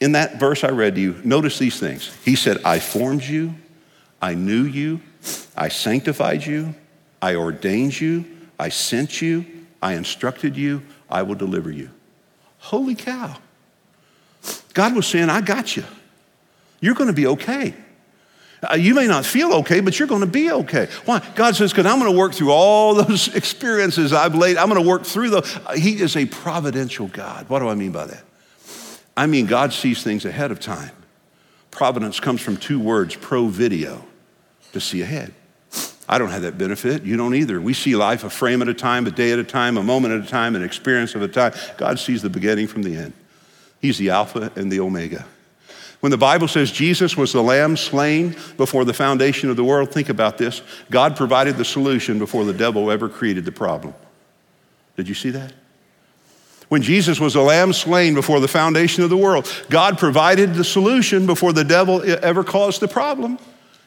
In 0.00 0.12
that 0.12 0.40
verse 0.40 0.64
I 0.64 0.70
read 0.70 0.96
to 0.96 1.00
you, 1.00 1.20
notice 1.24 1.58
these 1.58 1.78
things. 1.78 2.14
He 2.24 2.34
said, 2.34 2.58
I 2.64 2.80
formed 2.80 3.22
you, 3.22 3.54
I 4.20 4.34
knew 4.34 4.64
you, 4.64 5.00
I 5.56 5.68
sanctified 5.68 6.44
you, 6.44 6.74
I 7.22 7.36
ordained 7.36 8.00
you, 8.00 8.24
I 8.58 8.70
sent 8.70 9.22
you, 9.22 9.44
I 9.82 9.94
instructed 9.94 10.56
you, 10.56 10.82
I 11.08 11.22
will 11.22 11.34
deliver 11.34 11.70
you. 11.70 11.90
Holy 12.58 12.94
cow. 12.94 13.36
God 14.74 14.94
was 14.94 15.06
saying, 15.06 15.30
I 15.30 15.40
got 15.40 15.76
you. 15.76 15.84
You're 16.80 16.94
going 16.94 17.08
to 17.08 17.14
be 17.14 17.26
okay. 17.26 17.74
Uh, 18.62 18.74
you 18.74 18.94
may 18.94 19.06
not 19.06 19.24
feel 19.24 19.54
okay, 19.54 19.80
but 19.80 19.98
you're 19.98 20.08
going 20.08 20.20
to 20.20 20.26
be 20.26 20.50
okay. 20.50 20.88
Why? 21.06 21.26
God 21.34 21.56
says, 21.56 21.72
because 21.72 21.86
I'm 21.86 21.98
going 21.98 22.12
to 22.12 22.18
work 22.18 22.34
through 22.34 22.50
all 22.50 22.94
those 23.02 23.34
experiences 23.34 24.12
I've 24.12 24.34
laid. 24.34 24.56
I'm 24.56 24.68
going 24.68 24.82
to 24.82 24.88
work 24.88 25.04
through 25.04 25.30
those. 25.30 25.56
Uh, 25.66 25.72
he 25.72 26.00
is 26.00 26.16
a 26.16 26.26
providential 26.26 27.06
God. 27.08 27.48
What 27.48 27.60
do 27.60 27.68
I 27.68 27.74
mean 27.74 27.92
by 27.92 28.06
that? 28.06 28.22
I 29.16 29.26
mean, 29.26 29.46
God 29.46 29.72
sees 29.72 30.02
things 30.02 30.24
ahead 30.24 30.50
of 30.50 30.60
time. 30.60 30.92
Providence 31.70 32.20
comes 32.20 32.40
from 32.40 32.56
two 32.56 32.80
words, 32.80 33.16
pro 33.16 33.46
video, 33.46 34.04
to 34.72 34.80
see 34.80 35.02
ahead. 35.02 35.32
I 36.08 36.18
don't 36.18 36.30
have 36.30 36.42
that 36.42 36.58
benefit. 36.58 37.04
You 37.04 37.16
don't 37.16 37.34
either. 37.34 37.60
We 37.60 37.72
see 37.72 37.94
life 37.94 38.24
a 38.24 38.30
frame 38.30 38.62
at 38.62 38.68
a 38.68 38.74
time, 38.74 39.06
a 39.06 39.10
day 39.10 39.30
at 39.30 39.38
a 39.38 39.44
time, 39.44 39.76
a 39.76 39.82
moment 39.82 40.12
at 40.12 40.26
a 40.26 40.28
time, 40.28 40.56
an 40.56 40.62
experience 40.64 41.14
of 41.14 41.22
a 41.22 41.28
time. 41.28 41.54
God 41.76 42.00
sees 42.00 42.20
the 42.20 42.30
beginning 42.30 42.66
from 42.66 42.82
the 42.82 42.96
end. 42.96 43.12
He's 43.80 43.96
the 43.96 44.10
Alpha 44.10 44.50
and 44.56 44.70
the 44.70 44.80
Omega. 44.80 45.24
When 46.00 46.10
the 46.10 46.18
Bible 46.18 46.48
says 46.48 46.72
Jesus 46.72 47.16
was 47.16 47.32
the 47.32 47.42
lamb 47.42 47.76
slain 47.76 48.34
before 48.56 48.84
the 48.86 48.94
foundation 48.94 49.50
of 49.50 49.56
the 49.56 49.64
world, 49.64 49.92
think 49.92 50.08
about 50.08 50.38
this. 50.38 50.62
God 50.90 51.14
provided 51.14 51.56
the 51.56 51.64
solution 51.64 52.18
before 52.18 52.44
the 52.44 52.54
devil 52.54 52.90
ever 52.90 53.08
created 53.08 53.44
the 53.44 53.52
problem. 53.52 53.94
Did 54.96 55.08
you 55.08 55.14
see 55.14 55.30
that? 55.30 55.52
When 56.68 56.82
Jesus 56.82 57.20
was 57.20 57.34
a 57.34 57.42
lamb 57.42 57.72
slain 57.72 58.14
before 58.14 58.40
the 58.40 58.48
foundation 58.48 59.02
of 59.02 59.10
the 59.10 59.16
world, 59.16 59.52
God 59.68 59.98
provided 59.98 60.54
the 60.54 60.64
solution 60.64 61.26
before 61.26 61.52
the 61.52 61.64
devil 61.64 62.02
ever 62.22 62.44
caused 62.44 62.80
the 62.80 62.88
problem. 62.88 63.38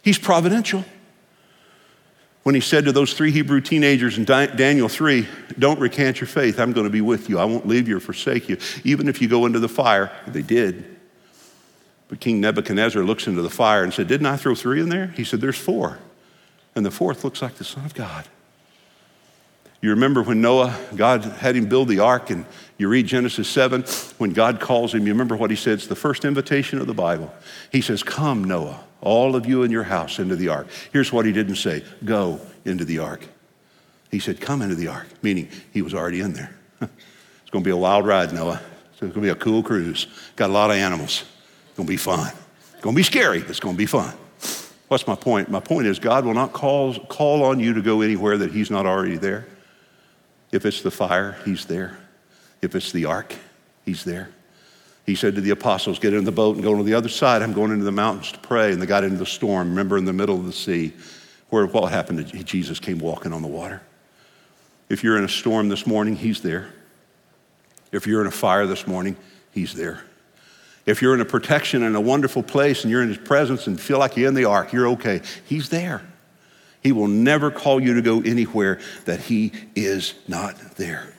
He's 0.04 0.20
providential. 0.20 0.84
When 2.44 2.56
he 2.56 2.62
said 2.62 2.84
to 2.86 2.92
those 2.92 3.14
three 3.14 3.32
Hebrew 3.32 3.62
teenagers 3.62 4.18
in 4.18 4.26
Daniel 4.26 4.90
3, 4.90 5.28
Don't 5.58 5.80
recant 5.80 6.20
your 6.20 6.28
faith, 6.28 6.60
I'm 6.60 6.74
going 6.74 6.84
to 6.84 6.92
be 6.92 7.00
with 7.00 7.30
you. 7.30 7.40
I 7.40 7.46
won't 7.46 7.66
leave 7.66 7.88
you 7.88 7.98
or 7.98 8.02
forsake 8.02 8.50
you. 8.50 8.58
Even 8.84 9.08
if 9.08 9.22
you 9.22 9.30
go 9.30 9.46
into 9.46 9.60
the 9.60 9.70
fire, 9.70 10.12
they 10.28 10.42
did. 10.42 10.93
But 12.14 12.20
King 12.20 12.42
Nebuchadnezzar 12.42 13.02
looks 13.02 13.26
into 13.26 13.42
the 13.42 13.50
fire 13.50 13.84
and 13.84 13.92
said, 13.92 14.08
Didn't 14.08 14.28
I 14.28 14.38
throw 14.38 14.54
three 14.54 14.80
in 14.80 14.90
there? 14.90 15.08
He 15.18 15.24
said, 15.24 15.42
There's 15.42 15.58
four. 15.58 15.98
And 16.76 16.86
the 16.86 16.92
fourth 16.92 17.24
looks 17.24 17.42
like 17.42 17.56
the 17.56 17.64
Son 17.64 17.84
of 17.86 17.96
God. 17.96 18.26
You 19.82 19.90
remember 19.90 20.22
when 20.22 20.40
Noah, 20.40 20.80
God 20.96 21.24
had 21.24 21.56
him 21.56 21.66
build 21.66 21.88
the 21.88 21.98
ark, 21.98 22.30
and 22.30 22.46
you 22.78 22.88
read 22.88 23.08
Genesis 23.08 23.48
7, 23.48 23.84
when 24.20 24.32
God 24.32 24.60
calls 24.60 24.94
him, 24.94 25.08
you 25.08 25.12
remember 25.12 25.36
what 25.36 25.50
he 25.50 25.56
said? 25.56 25.74
It's 25.74 25.88
the 25.88 25.96
first 25.96 26.24
invitation 26.24 26.78
of 26.78 26.86
the 26.86 26.94
Bible. 26.94 27.34
He 27.72 27.82
says, 27.82 28.04
Come, 28.04 28.44
Noah, 28.44 28.84
all 29.02 29.36
of 29.36 29.48
you 29.48 29.64
in 29.64 29.72
your 29.72 29.82
house 29.82 30.20
into 30.20 30.36
the 30.36 30.50
ark. 30.50 30.68
Here's 30.92 31.12
what 31.12 31.26
he 31.26 31.32
didn't 31.32 31.56
say 31.56 31.84
go 32.06 32.40
into 32.64 32.86
the 32.86 33.00
ark. 33.00 33.28
He 34.12 34.20
said, 34.20 34.40
Come 34.40 34.62
into 34.62 34.76
the 34.76 34.90
ark, 34.90 35.08
meaning 35.24 35.50
he 35.72 35.82
was 35.82 35.96
already 35.96 36.22
in 36.22 36.34
there. 36.34 36.56
it's 36.80 37.50
going 37.50 37.64
to 37.64 37.68
be 37.68 37.72
a 37.72 37.76
wild 37.76 38.06
ride, 38.06 38.32
Noah. 38.34 38.62
It's 38.92 39.00
going 39.00 39.14
to 39.14 39.20
be 39.20 39.30
a 39.30 39.36
cool 39.36 39.64
cruise. 39.64 40.06
Got 40.36 40.52
a 40.52 40.54
lot 40.54 40.70
of 40.70 40.76
animals. 40.76 41.24
Going 41.76 41.88
to 41.88 41.92
be 41.92 41.98
fun. 41.98 42.32
It's 42.74 42.82
going 42.82 42.96
to 42.96 43.00
be 43.00 43.04
scary, 43.04 43.40
but 43.40 43.50
it's 43.50 43.60
going 43.60 43.76
to 43.76 43.78
be 43.78 43.86
fun. 43.86 44.14
What's 44.88 45.08
my 45.08 45.16
point? 45.16 45.50
My 45.50 45.60
point 45.60 45.88
is 45.88 45.98
God 45.98 46.26
will 46.26 46.34
not 46.34 46.54
call, 46.54 46.94
call 46.94 47.44
on 47.44 47.60
you 47.60 47.74
to 47.74 47.82
go 47.82 48.02
anywhere 48.02 48.38
that 48.38 48.52
He's 48.52 48.70
not 48.70 48.86
already 48.86 49.18
there. 49.18 49.48
If 50.52 50.66
it's 50.66 50.82
the 50.82 50.92
fire, 50.92 51.36
He's 51.46 51.66
there. 51.66 51.98
If 52.62 52.76
it's 52.76 52.92
the 52.92 53.06
ark, 53.06 53.34
He's 53.86 54.04
there. 54.04 54.30
He 55.06 55.16
said 55.16 55.36
to 55.36 55.42
the 55.42 55.50
apostles, 55.50 56.00
Get 56.00 56.14
in 56.14 56.24
the 56.24 56.32
boat 56.32 56.56
and 56.56 56.64
go 56.64 56.78
to 56.78 56.84
the 56.84 56.94
other 56.94 57.10
side. 57.10 57.42
I'm 57.42 57.54
going 57.54 57.72
into 57.72 57.86
the 57.86 57.92
mountains 57.92 58.32
to 58.34 58.40
pray. 58.40 58.72
And 58.72 58.82
they 58.82 58.86
got 58.86 59.04
into 59.04 59.18
the 59.18 59.26
storm, 59.26 59.70
remember, 59.70 59.98
in 59.98 60.06
the 60.06 60.14
middle 60.14 60.36
of 60.36 60.46
the 60.46 60.54
sea, 60.54 60.94
where 61.50 61.66
what 61.66 61.92
happened 61.92 62.26
Jesus 62.46 62.80
came 62.80 63.00
walking 63.00 63.34
on 63.34 63.42
the 63.42 63.48
water. 63.48 63.82
If 64.90 65.04
you're 65.04 65.18
in 65.18 65.24
a 65.24 65.30
storm 65.30 65.70
this 65.70 65.88
morning, 65.88 66.16
He's 66.16 66.42
there. 66.42 66.72
If 67.92 68.06
you're 68.06 68.22
in 68.22 68.28
a 68.28 68.32
fire 68.32 68.66
this 68.66 68.86
morning, 68.88 69.18
He's 69.52 69.74
there. 69.74 70.04
If 70.86 71.02
you're 71.02 71.14
in 71.14 71.22
a 71.22 71.26
protection 71.26 71.84
and 71.84 71.96
a 71.96 72.02
wonderful 72.02 72.44
place 72.44 72.84
and 72.84 72.92
you're 72.92 73.02
in 73.02 73.08
his 73.08 73.18
presence 73.18 73.68
and 73.68 73.80
feel 73.80 74.00
like 74.00 74.18
you're 74.18 74.28
in 74.28 74.34
the 74.34 74.46
ark, 74.46 74.74
you're 74.74 74.88
okay. 74.90 75.22
He's 75.46 75.70
there. 75.70 76.02
He 76.82 76.92
will 76.92 77.08
never 77.08 77.50
call 77.50 77.82
you 77.82 77.94
to 77.94 78.02
go 78.02 78.22
anywhere 78.22 78.80
that 79.06 79.22
he 79.22 79.54
is 79.76 80.14
not 80.28 80.58
there. 80.76 81.14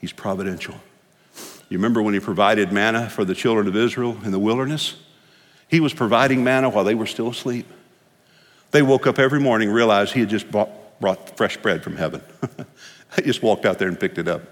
He's 0.00 0.12
providential. 0.12 0.76
You 1.68 1.78
remember 1.78 2.00
when 2.00 2.14
he 2.14 2.20
provided 2.20 2.70
manna 2.70 3.10
for 3.10 3.24
the 3.24 3.34
children 3.34 3.66
of 3.66 3.74
Israel 3.74 4.16
in 4.24 4.30
the 4.30 4.38
wilderness? 4.38 4.94
He 5.66 5.80
was 5.80 5.92
providing 5.92 6.44
manna 6.44 6.68
while 6.68 6.84
they 6.84 6.94
were 6.94 7.06
still 7.06 7.28
asleep. 7.28 7.66
They 8.70 8.82
woke 8.82 9.08
up 9.08 9.18
every 9.18 9.40
morning, 9.40 9.70
realized 9.70 10.12
he 10.12 10.20
had 10.20 10.28
just 10.28 10.48
brought, 10.50 11.00
brought 11.00 11.36
fresh 11.36 11.56
bread 11.56 11.82
from 11.82 11.96
heaven. 11.96 12.22
they 13.16 13.22
just 13.24 13.42
walked 13.42 13.66
out 13.66 13.80
there 13.80 13.88
and 13.88 13.98
picked 13.98 14.18
it 14.18 14.28
up. 14.28 14.42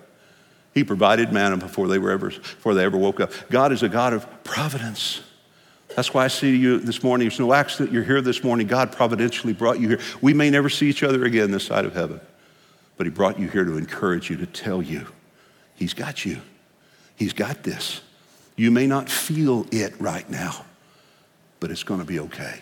He 0.75 0.83
provided 0.83 1.33
manna 1.33 1.57
before 1.57 1.87
they 1.87 1.99
were 1.99 2.11
ever 2.11 2.31
before 2.31 2.75
they 2.75 2.85
ever 2.85 2.99
woke 2.99 3.21
up. 3.21 3.33
God 3.49 3.73
is 3.73 3.83
a 3.83 3.89
God 3.89 4.13
of 4.13 4.45
providence. 4.45 5.23
That's 5.95 6.13
why 6.13 6.25
I 6.25 6.29
see 6.29 6.57
you 6.57 6.81
this 6.81 7.05
morning. 7.05 7.29
It's 7.29 7.39
no 7.39 7.53
accident 7.53 7.93
you're 7.93 8.03
here 8.03 8.21
this 8.21 8.43
morning. 8.43 8.67
God 8.67 8.91
providentially 8.91 9.53
brought 9.53 9.79
you 9.79 9.91
here. 9.91 10.01
We 10.21 10.35
may 10.35 10.51
never 10.51 10.69
see 10.69 10.89
each 10.89 11.05
other 11.05 11.25
again 11.25 11.53
this 11.53 11.65
side 11.65 11.85
of 11.85 11.95
heaven, 11.95 12.21
but 12.97 13.07
He 13.07 13.11
brought 13.11 13.39
you 13.39 13.49
here 13.49 13.65
to 13.65 13.77
encourage 13.77 14.29
you, 14.29 14.37
to 14.39 14.47
tell 14.47 14.83
you 14.83 15.07
He's 15.77 15.95
got 15.95 16.25
you. 16.25 16.41
He's 17.17 17.33
got 17.33 17.63
this. 17.63 18.01
You 18.57 18.71
may 18.71 18.87
not 18.87 19.09
feel 19.09 19.67
it 19.71 19.95
right 20.01 20.29
now, 20.29 20.65
but 21.61 21.71
it's 21.71 21.85
going 21.85 22.01
to 22.01 22.07
be 22.07 22.19
okay. 22.21 22.61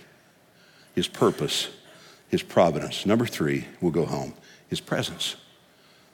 His 0.95 1.09
purpose, 1.09 1.69
His 2.29 2.43
providence. 2.43 3.07
Number 3.07 3.25
three, 3.25 3.67
we'll 3.81 3.93
go 3.93 4.05
home. 4.05 4.35
His 4.69 4.81
presence. 4.81 5.37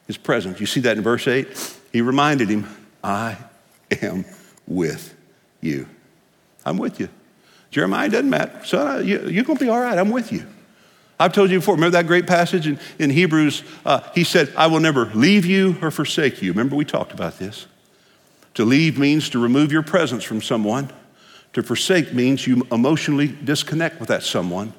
His 0.06 0.16
presence. 0.16 0.60
You 0.60 0.66
see 0.66 0.80
that 0.80 0.96
in 0.96 1.02
verse 1.02 1.26
8? 1.26 1.77
He 1.92 2.00
reminded 2.00 2.48
him, 2.48 2.66
I 3.02 3.36
am 4.02 4.24
with 4.66 5.14
you. 5.60 5.88
I'm 6.64 6.78
with 6.78 7.00
you. 7.00 7.08
Jeremiah 7.70 8.08
doesn't 8.08 8.30
matter. 8.30 8.64
Son, 8.64 9.06
you, 9.06 9.18
are 9.18 9.44
going 9.44 9.58
to 9.58 9.64
be 9.64 9.68
all 9.68 9.80
right. 9.80 9.98
I'm 9.98 10.10
with 10.10 10.32
you. 10.32 10.46
I've 11.20 11.32
told 11.32 11.50
you 11.50 11.58
before. 11.58 11.74
Remember 11.74 11.96
that 11.96 12.06
great 12.06 12.26
passage 12.26 12.66
in, 12.66 12.78
in 12.98 13.10
Hebrews? 13.10 13.62
Uh, 13.84 14.00
he 14.14 14.24
said, 14.24 14.52
I 14.56 14.68
will 14.68 14.80
never 14.80 15.06
leave 15.06 15.44
you 15.44 15.76
or 15.82 15.90
forsake 15.90 16.40
you. 16.42 16.52
Remember, 16.52 16.76
we 16.76 16.84
talked 16.84 17.12
about 17.12 17.38
this. 17.38 17.66
To 18.54 18.64
leave 18.64 18.98
means 18.98 19.28
to 19.30 19.38
remove 19.38 19.72
your 19.72 19.82
presence 19.82 20.24
from 20.24 20.42
someone, 20.42 20.90
to 21.52 21.62
forsake 21.62 22.12
means 22.12 22.46
you 22.46 22.66
emotionally 22.70 23.28
disconnect 23.28 24.00
with 24.00 24.08
that 24.08 24.22
someone. 24.22 24.72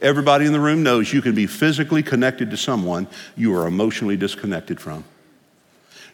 Everybody 0.00 0.44
in 0.44 0.52
the 0.52 0.60
room 0.60 0.82
knows 0.82 1.12
you 1.12 1.22
can 1.22 1.34
be 1.34 1.46
physically 1.46 2.02
connected 2.02 2.50
to 2.50 2.56
someone 2.56 3.08
you 3.36 3.54
are 3.54 3.66
emotionally 3.66 4.16
disconnected 4.16 4.80
from. 4.80 5.04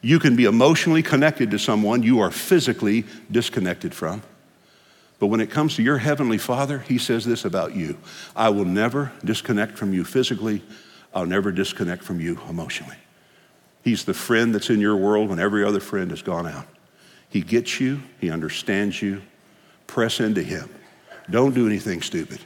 You 0.02 0.18
can 0.18 0.34
be 0.34 0.44
emotionally 0.44 1.02
connected 1.02 1.52
to 1.52 1.58
someone 1.58 2.02
you 2.02 2.20
are 2.20 2.32
physically 2.32 3.04
disconnected 3.30 3.94
from. 3.94 4.22
But 5.20 5.28
when 5.28 5.40
it 5.40 5.50
comes 5.50 5.76
to 5.76 5.82
your 5.82 5.98
heavenly 5.98 6.38
Father, 6.38 6.80
He 6.80 6.98
says 6.98 7.24
this 7.24 7.44
about 7.44 7.76
you 7.76 7.96
I 8.34 8.50
will 8.50 8.64
never 8.64 9.12
disconnect 9.24 9.78
from 9.78 9.94
you 9.94 10.04
physically, 10.04 10.62
I'll 11.14 11.26
never 11.26 11.52
disconnect 11.52 12.02
from 12.02 12.20
you 12.20 12.40
emotionally. 12.50 12.96
He's 13.84 14.04
the 14.04 14.14
friend 14.14 14.54
that's 14.54 14.70
in 14.70 14.80
your 14.80 14.96
world 14.96 15.28
when 15.28 15.38
every 15.38 15.64
other 15.64 15.80
friend 15.80 16.10
has 16.10 16.22
gone 16.22 16.46
out. 16.46 16.66
He 17.28 17.40
gets 17.40 17.80
you, 17.80 18.02
He 18.20 18.30
understands 18.30 19.00
you. 19.00 19.22
Press 19.86 20.18
into 20.20 20.42
Him. 20.42 20.68
Don't 21.30 21.54
do 21.54 21.66
anything 21.66 22.02
stupid. 22.02 22.40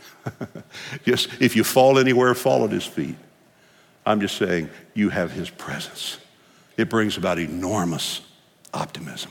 just 1.05 1.29
if 1.41 1.57
you 1.57 1.65
fall 1.65 1.99
anywhere, 1.99 2.35
fall 2.35 2.65
at 2.65 2.71
His 2.71 2.85
feet. 2.85 3.17
I'm 4.05 4.21
just 4.21 4.37
saying, 4.37 4.69
you 4.95 5.09
have 5.09 5.33
His 5.33 5.49
presence 5.49 6.19
it 6.77 6.91
brings 6.91 7.17
about 7.17 7.39
enormous 7.39 8.21
optimism. 8.75 9.31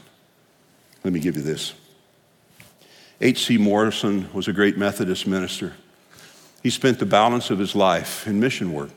Let 1.03 1.13
me 1.13 1.19
give 1.19 1.35
you 1.35 1.43
this. 1.43 1.73
H.C. 3.21 3.57
Morrison 3.57 4.29
was 4.33 4.47
a 4.47 4.53
great 4.53 4.77
Methodist 4.77 5.27
minister. 5.27 5.73
He 6.63 6.69
spent 6.69 6.99
the 6.99 7.05
balance 7.05 7.49
of 7.49 7.59
his 7.59 7.75
life 7.75 8.27
in 8.27 8.39
mission 8.39 8.73
work. 8.73 8.89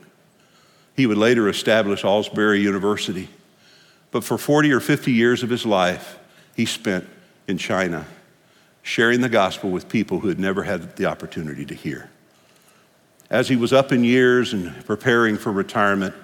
He 0.95 1.05
would 1.05 1.17
later 1.17 1.47
establish 1.47 2.03
Asbury 2.03 2.59
University. 2.59 3.29
But 4.11 4.23
for 4.23 4.37
40 4.37 4.73
or 4.73 4.79
50 4.79 5.11
years 5.11 5.43
of 5.43 5.49
his 5.49 5.65
life, 5.65 6.17
he 6.55 6.65
spent 6.65 7.07
in 7.47 7.57
China 7.57 8.05
sharing 8.81 9.21
the 9.21 9.29
gospel 9.29 9.69
with 9.69 9.87
people 9.87 10.19
who 10.19 10.27
had 10.27 10.39
never 10.39 10.63
had 10.63 10.95
the 10.95 11.05
opportunity 11.05 11.63
to 11.65 11.75
hear. 11.75 12.09
As 13.29 13.47
he 13.47 13.55
was 13.55 13.71
up 13.71 13.91
in 13.91 14.03
years 14.03 14.51
and 14.51 14.85
preparing 14.85 15.37
for 15.37 15.51
retirement, 15.51 16.15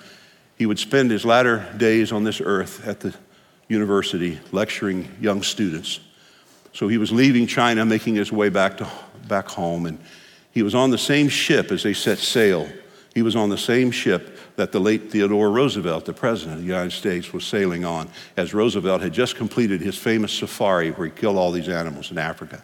he 0.58 0.66
would 0.66 0.80
spend 0.80 1.12
his 1.12 1.26
latter 1.26 1.66
days 1.78 2.12
on 2.12 2.24
this 2.24 2.42
earth 2.42 2.88
at 2.88 3.00
the 3.00 3.14
university 3.68 4.40
lecturing 4.52 5.10
young 5.20 5.44
students. 5.44 6.00
So 6.74 6.88
he 6.88 6.98
was 6.98 7.12
leaving 7.12 7.48
China, 7.48 7.86
making 7.86 8.16
his 8.16 8.32
way 8.32 8.50
back, 8.50 8.78
to, 8.78 8.88
back 9.28 9.48
home, 9.48 9.86
and 9.86 10.00
he 10.52 10.64
was 10.64 10.76
on 10.76 10.92
the 10.92 10.98
same 10.98 11.30
ship 11.30 11.72
as 11.72 11.84
they 11.84 11.94
set 11.94 12.18
sail 12.18 12.68
He 13.14 13.22
was 13.22 13.36
on 13.36 13.50
the 13.50 13.58
same 13.58 13.92
ship 13.92 14.38
that 14.58 14.72
the 14.72 14.80
late 14.80 15.10
Theodore 15.10 15.50
Roosevelt, 15.50 16.06
the 16.06 16.14
President 16.14 16.56
of 16.56 16.62
the 16.62 16.68
United 16.68 16.92
States, 16.92 17.32
was 17.32 17.46
sailing 17.46 17.86
on, 17.86 18.10
as 18.36 18.54
Roosevelt 18.54 19.02
had 19.02 19.14
just 19.14 19.36
completed 19.36 19.82
his 19.82 19.98
famous 19.98 20.34
safari 20.34 20.92
where 20.92 21.08
he 21.08 21.12
killed 21.12 21.38
all 21.38 21.52
these 21.52 21.70
animals 21.70 22.12
in 22.12 22.18
Africa. 22.18 22.62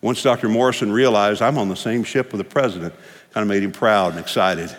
Once 0.00 0.22
Dr. 0.22 0.48
Morrison 0.48 0.92
realized 0.92 1.42
I'm 1.42 1.58
on 1.58 1.68
the 1.68 1.76
same 1.76 2.04
ship 2.04 2.30
with 2.32 2.38
the 2.38 2.44
President, 2.44 2.94
kind 3.32 3.42
of 3.42 3.48
made 3.48 3.62
him 3.62 3.72
proud 3.72 4.12
and 4.12 4.20
excited. 4.20 4.74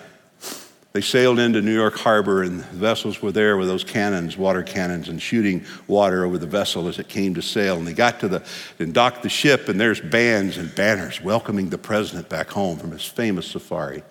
They 1.00 1.06
sailed 1.06 1.40
into 1.40 1.62
New 1.62 1.74
York 1.74 1.96
Harbor, 1.96 2.44
and 2.44 2.62
vessels 2.66 3.22
were 3.22 3.32
there 3.32 3.56
with 3.56 3.70
those 3.70 3.86
cannons, 3.86 4.36
water 4.36 4.62
cannons, 4.62 5.08
and 5.08 5.22
shooting 5.22 5.64
water 5.88 6.26
over 6.26 6.38
the 6.38 6.46
vessel 6.46 6.90
as 6.90 7.00
it 7.00 7.08
came 7.08 7.36
to 7.36 7.42
sail. 7.42 7.78
And 7.78 7.88
they 7.88 7.94
got 7.94 8.20
to 8.20 8.28
the 8.28 8.46
and 8.80 8.94
docked 8.94 9.24
the 9.24 9.30
ship, 9.30 9.70
and 9.70 9.80
there's 9.80 10.02
bands 10.02 10.58
and 10.58 10.76
banners 10.76 11.22
welcoming 11.22 11.70
the 11.70 11.78
president 11.78 12.28
back 12.28 12.50
home 12.50 12.78
from 12.78 12.92
his 12.92 13.06
famous 13.06 13.48
safari. 13.48 14.04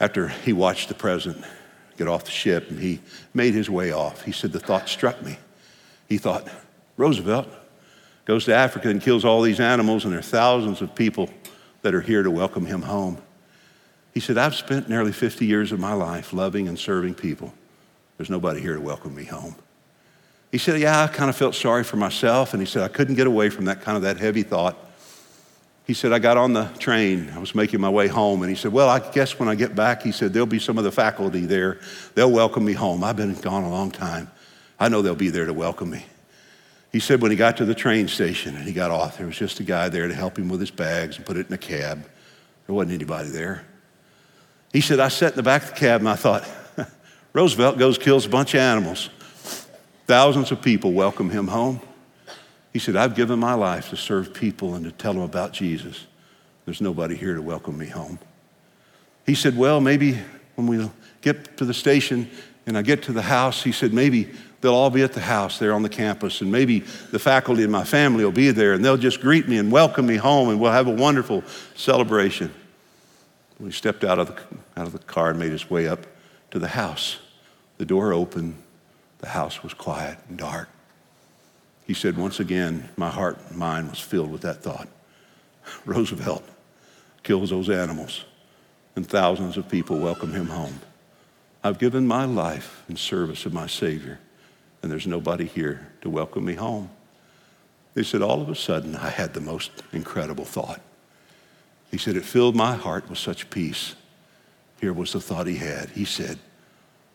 After 0.00 0.28
he 0.28 0.54
watched 0.54 0.88
the 0.88 0.94
president 0.94 1.44
get 1.98 2.08
off 2.08 2.24
the 2.24 2.30
ship 2.30 2.70
and 2.70 2.80
he 2.80 3.00
made 3.34 3.52
his 3.52 3.68
way 3.68 3.92
off, 3.92 4.22
he 4.22 4.32
said, 4.32 4.52
The 4.52 4.58
thought 4.58 4.88
struck 4.88 5.22
me. 5.22 5.36
He 6.08 6.16
thought, 6.16 6.48
Roosevelt 6.96 7.48
goes 8.24 8.46
to 8.46 8.54
Africa 8.54 8.88
and 8.88 9.02
kills 9.02 9.26
all 9.26 9.42
these 9.42 9.60
animals, 9.60 10.04
and 10.04 10.14
there 10.14 10.20
are 10.20 10.22
thousands 10.22 10.80
of 10.80 10.94
people 10.94 11.28
that 11.82 11.94
are 11.94 12.00
here 12.00 12.22
to 12.22 12.30
welcome 12.30 12.64
him 12.64 12.80
home. 12.80 13.18
He 14.16 14.20
said, 14.20 14.38
I've 14.38 14.54
spent 14.54 14.88
nearly 14.88 15.12
50 15.12 15.44
years 15.44 15.72
of 15.72 15.78
my 15.78 15.92
life 15.92 16.32
loving 16.32 16.68
and 16.68 16.78
serving 16.78 17.16
people. 17.16 17.52
There's 18.16 18.30
nobody 18.30 18.62
here 18.62 18.72
to 18.72 18.80
welcome 18.80 19.14
me 19.14 19.24
home. 19.24 19.54
He 20.50 20.56
said, 20.56 20.80
Yeah, 20.80 21.02
I 21.02 21.08
kind 21.08 21.28
of 21.28 21.36
felt 21.36 21.54
sorry 21.54 21.84
for 21.84 21.98
myself. 21.98 22.54
And 22.54 22.62
he 22.62 22.66
said, 22.66 22.82
I 22.82 22.88
couldn't 22.88 23.16
get 23.16 23.26
away 23.26 23.50
from 23.50 23.66
that 23.66 23.82
kind 23.82 23.94
of 23.94 24.04
that 24.04 24.16
heavy 24.16 24.42
thought. 24.42 24.74
He 25.86 25.92
said, 25.92 26.14
I 26.14 26.18
got 26.18 26.38
on 26.38 26.54
the 26.54 26.64
train. 26.78 27.30
I 27.34 27.38
was 27.38 27.54
making 27.54 27.78
my 27.78 27.90
way 27.90 28.08
home. 28.08 28.40
And 28.40 28.48
he 28.48 28.56
said, 28.56 28.72
Well, 28.72 28.88
I 28.88 29.00
guess 29.00 29.38
when 29.38 29.50
I 29.50 29.54
get 29.54 29.74
back, 29.74 30.02
he 30.02 30.12
said, 30.12 30.32
there'll 30.32 30.46
be 30.46 30.60
some 30.60 30.78
of 30.78 30.84
the 30.84 30.90
faculty 30.90 31.44
there. 31.44 31.78
They'll 32.14 32.32
welcome 32.32 32.64
me 32.64 32.72
home. 32.72 33.04
I've 33.04 33.16
been 33.16 33.34
gone 33.34 33.64
a 33.64 33.70
long 33.70 33.90
time. 33.90 34.30
I 34.80 34.88
know 34.88 35.02
they'll 35.02 35.14
be 35.14 35.28
there 35.28 35.44
to 35.44 35.52
welcome 35.52 35.90
me. 35.90 36.06
He 36.90 37.00
said, 37.00 37.20
when 37.20 37.32
he 37.32 37.36
got 37.36 37.58
to 37.58 37.66
the 37.66 37.74
train 37.74 38.08
station 38.08 38.56
and 38.56 38.64
he 38.64 38.72
got 38.72 38.90
off, 38.90 39.18
there 39.18 39.26
was 39.26 39.36
just 39.36 39.60
a 39.60 39.62
guy 39.62 39.90
there 39.90 40.08
to 40.08 40.14
help 40.14 40.38
him 40.38 40.48
with 40.48 40.60
his 40.60 40.70
bags 40.70 41.18
and 41.18 41.26
put 41.26 41.36
it 41.36 41.48
in 41.48 41.52
a 41.52 41.58
cab. 41.58 42.02
There 42.66 42.74
wasn't 42.74 42.94
anybody 42.94 43.28
there. 43.28 43.66
He 44.72 44.80
said, 44.80 45.00
I 45.00 45.08
sat 45.08 45.32
in 45.32 45.36
the 45.36 45.42
back 45.42 45.62
of 45.62 45.70
the 45.70 45.76
cab 45.76 46.00
and 46.00 46.08
I 46.08 46.16
thought, 46.16 46.48
Roosevelt 47.32 47.78
goes, 47.78 47.98
kills 47.98 48.26
a 48.26 48.28
bunch 48.28 48.54
of 48.54 48.60
animals. 48.60 49.10
Thousands 50.06 50.52
of 50.52 50.62
people 50.62 50.92
welcome 50.92 51.30
him 51.30 51.48
home. 51.48 51.80
He 52.72 52.78
said, 52.78 52.96
I've 52.96 53.14
given 53.14 53.38
my 53.38 53.54
life 53.54 53.90
to 53.90 53.96
serve 53.96 54.34
people 54.34 54.74
and 54.74 54.84
to 54.84 54.92
tell 54.92 55.14
them 55.14 55.22
about 55.22 55.52
Jesus. 55.52 56.06
There's 56.64 56.80
nobody 56.80 57.16
here 57.16 57.34
to 57.34 57.42
welcome 57.42 57.78
me 57.78 57.86
home. 57.86 58.18
He 59.24 59.34
said, 59.34 59.56
Well, 59.56 59.80
maybe 59.80 60.18
when 60.56 60.66
we 60.66 60.90
get 61.22 61.56
to 61.56 61.64
the 61.64 61.74
station 61.74 62.30
and 62.66 62.76
I 62.76 62.82
get 62.82 63.04
to 63.04 63.12
the 63.12 63.22
house, 63.22 63.62
he 63.62 63.72
said, 63.72 63.92
maybe 63.92 64.28
they'll 64.60 64.74
all 64.74 64.90
be 64.90 65.02
at 65.02 65.12
the 65.12 65.20
house 65.20 65.58
there 65.58 65.72
on 65.72 65.82
the 65.82 65.88
campus, 65.88 66.40
and 66.40 66.50
maybe 66.50 66.80
the 66.80 67.18
faculty 67.18 67.62
and 67.62 67.70
my 67.70 67.84
family 67.84 68.24
will 68.24 68.32
be 68.32 68.50
there, 68.50 68.72
and 68.72 68.84
they'll 68.84 68.96
just 68.96 69.20
greet 69.20 69.48
me 69.48 69.58
and 69.58 69.70
welcome 69.70 70.06
me 70.06 70.16
home, 70.16 70.48
and 70.48 70.60
we'll 70.60 70.72
have 70.72 70.88
a 70.88 70.90
wonderful 70.90 71.44
celebration. 71.76 72.52
When 73.58 73.70
he 73.70 73.76
stepped 73.76 74.04
out 74.04 74.18
of, 74.18 74.28
the, 74.28 74.42
out 74.80 74.86
of 74.86 74.92
the 74.92 74.98
car 74.98 75.30
and 75.30 75.38
made 75.38 75.52
his 75.52 75.70
way 75.70 75.88
up 75.88 76.06
to 76.50 76.58
the 76.58 76.68
house, 76.68 77.18
the 77.78 77.86
door 77.86 78.12
opened. 78.12 78.62
The 79.18 79.28
house 79.28 79.62
was 79.62 79.72
quiet 79.72 80.18
and 80.28 80.36
dark. 80.36 80.68
He 81.86 81.94
said, 81.94 82.18
Once 82.18 82.38
again, 82.38 82.90
my 82.96 83.08
heart 83.08 83.38
and 83.48 83.56
mind 83.56 83.90
was 83.90 84.00
filled 84.00 84.30
with 84.30 84.42
that 84.42 84.62
thought. 84.62 84.88
Roosevelt 85.86 86.44
kills 87.22 87.50
those 87.50 87.70
animals, 87.70 88.24
and 88.94 89.06
thousands 89.06 89.56
of 89.56 89.68
people 89.68 89.98
welcome 89.98 90.32
him 90.32 90.48
home. 90.48 90.80
I've 91.64 91.78
given 91.78 92.06
my 92.06 92.24
life 92.24 92.84
in 92.88 92.96
service 92.96 93.46
of 93.46 93.52
my 93.52 93.66
Savior, 93.66 94.20
and 94.82 94.92
there's 94.92 95.06
nobody 95.06 95.46
here 95.46 95.88
to 96.02 96.10
welcome 96.10 96.44
me 96.44 96.54
home. 96.54 96.90
They 97.94 98.02
said, 98.02 98.20
All 98.20 98.42
of 98.42 98.48
a 98.48 98.54
sudden, 98.54 98.94
I 98.94 99.08
had 99.08 99.32
the 99.32 99.40
most 99.40 99.70
incredible 99.92 100.44
thought. 100.44 100.80
He 101.90 101.98
said, 101.98 102.16
It 102.16 102.24
filled 102.24 102.56
my 102.56 102.74
heart 102.74 103.08
with 103.08 103.18
such 103.18 103.50
peace. 103.50 103.94
Here 104.80 104.92
was 104.92 105.12
the 105.12 105.20
thought 105.20 105.46
he 105.46 105.56
had. 105.56 105.90
He 105.90 106.04
said, 106.04 106.38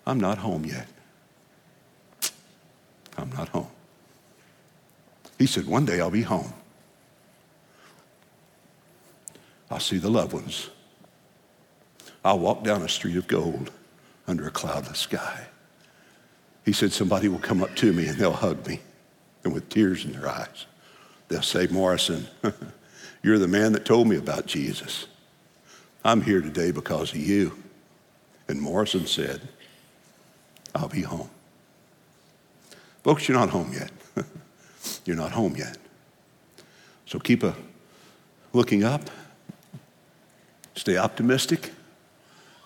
I'm 0.05 0.19
not 0.19 0.39
home 0.39 0.65
yet. 0.65 0.87
I'm 3.17 3.29
not 3.31 3.49
home. 3.49 3.67
He 5.37 5.45
said, 5.45 5.65
One 5.65 5.85
day 5.85 5.99
I'll 5.99 6.11
be 6.11 6.21
home. 6.21 6.53
I'll 9.69 9.79
see 9.79 9.97
the 9.97 10.09
loved 10.09 10.33
ones. 10.33 10.69
I'll 12.23 12.39
walk 12.39 12.63
down 12.63 12.81
a 12.81 12.89
street 12.89 13.15
of 13.15 13.27
gold 13.27 13.71
under 14.27 14.47
a 14.47 14.51
cloudless 14.51 14.99
sky. 14.99 15.47
He 16.65 16.73
said, 16.73 16.91
Somebody 16.91 17.27
will 17.27 17.39
come 17.39 17.63
up 17.63 17.75
to 17.77 17.93
me 17.93 18.07
and 18.07 18.17
they'll 18.17 18.33
hug 18.33 18.67
me, 18.67 18.81
and 19.43 19.53
with 19.53 19.69
tears 19.69 20.05
in 20.05 20.11
their 20.11 20.27
eyes, 20.27 20.65
they'll 21.27 21.41
say, 21.41 21.67
Morrison, 21.67 22.27
You're 23.23 23.37
the 23.37 23.47
man 23.47 23.73
that 23.73 23.85
told 23.85 24.07
me 24.07 24.15
about 24.15 24.47
Jesus. 24.47 25.07
I'm 26.03 26.21
here 26.21 26.41
today 26.41 26.71
because 26.71 27.11
of 27.11 27.17
you. 27.17 27.57
And 28.47 28.59
Morrison 28.59 29.05
said, 29.05 29.47
I'll 30.73 30.89
be 30.89 31.01
home. 31.01 31.29
Folks, 33.03 33.27
you're 33.27 33.37
not 33.37 33.49
home 33.49 33.71
yet. 33.73 33.91
you're 35.05 35.15
not 35.15 35.31
home 35.31 35.55
yet. 35.55 35.77
So 37.05 37.19
keep 37.19 37.43
a 37.43 37.55
looking 38.53 38.83
up. 38.83 39.09
Stay 40.75 40.97
optimistic. 40.97 41.71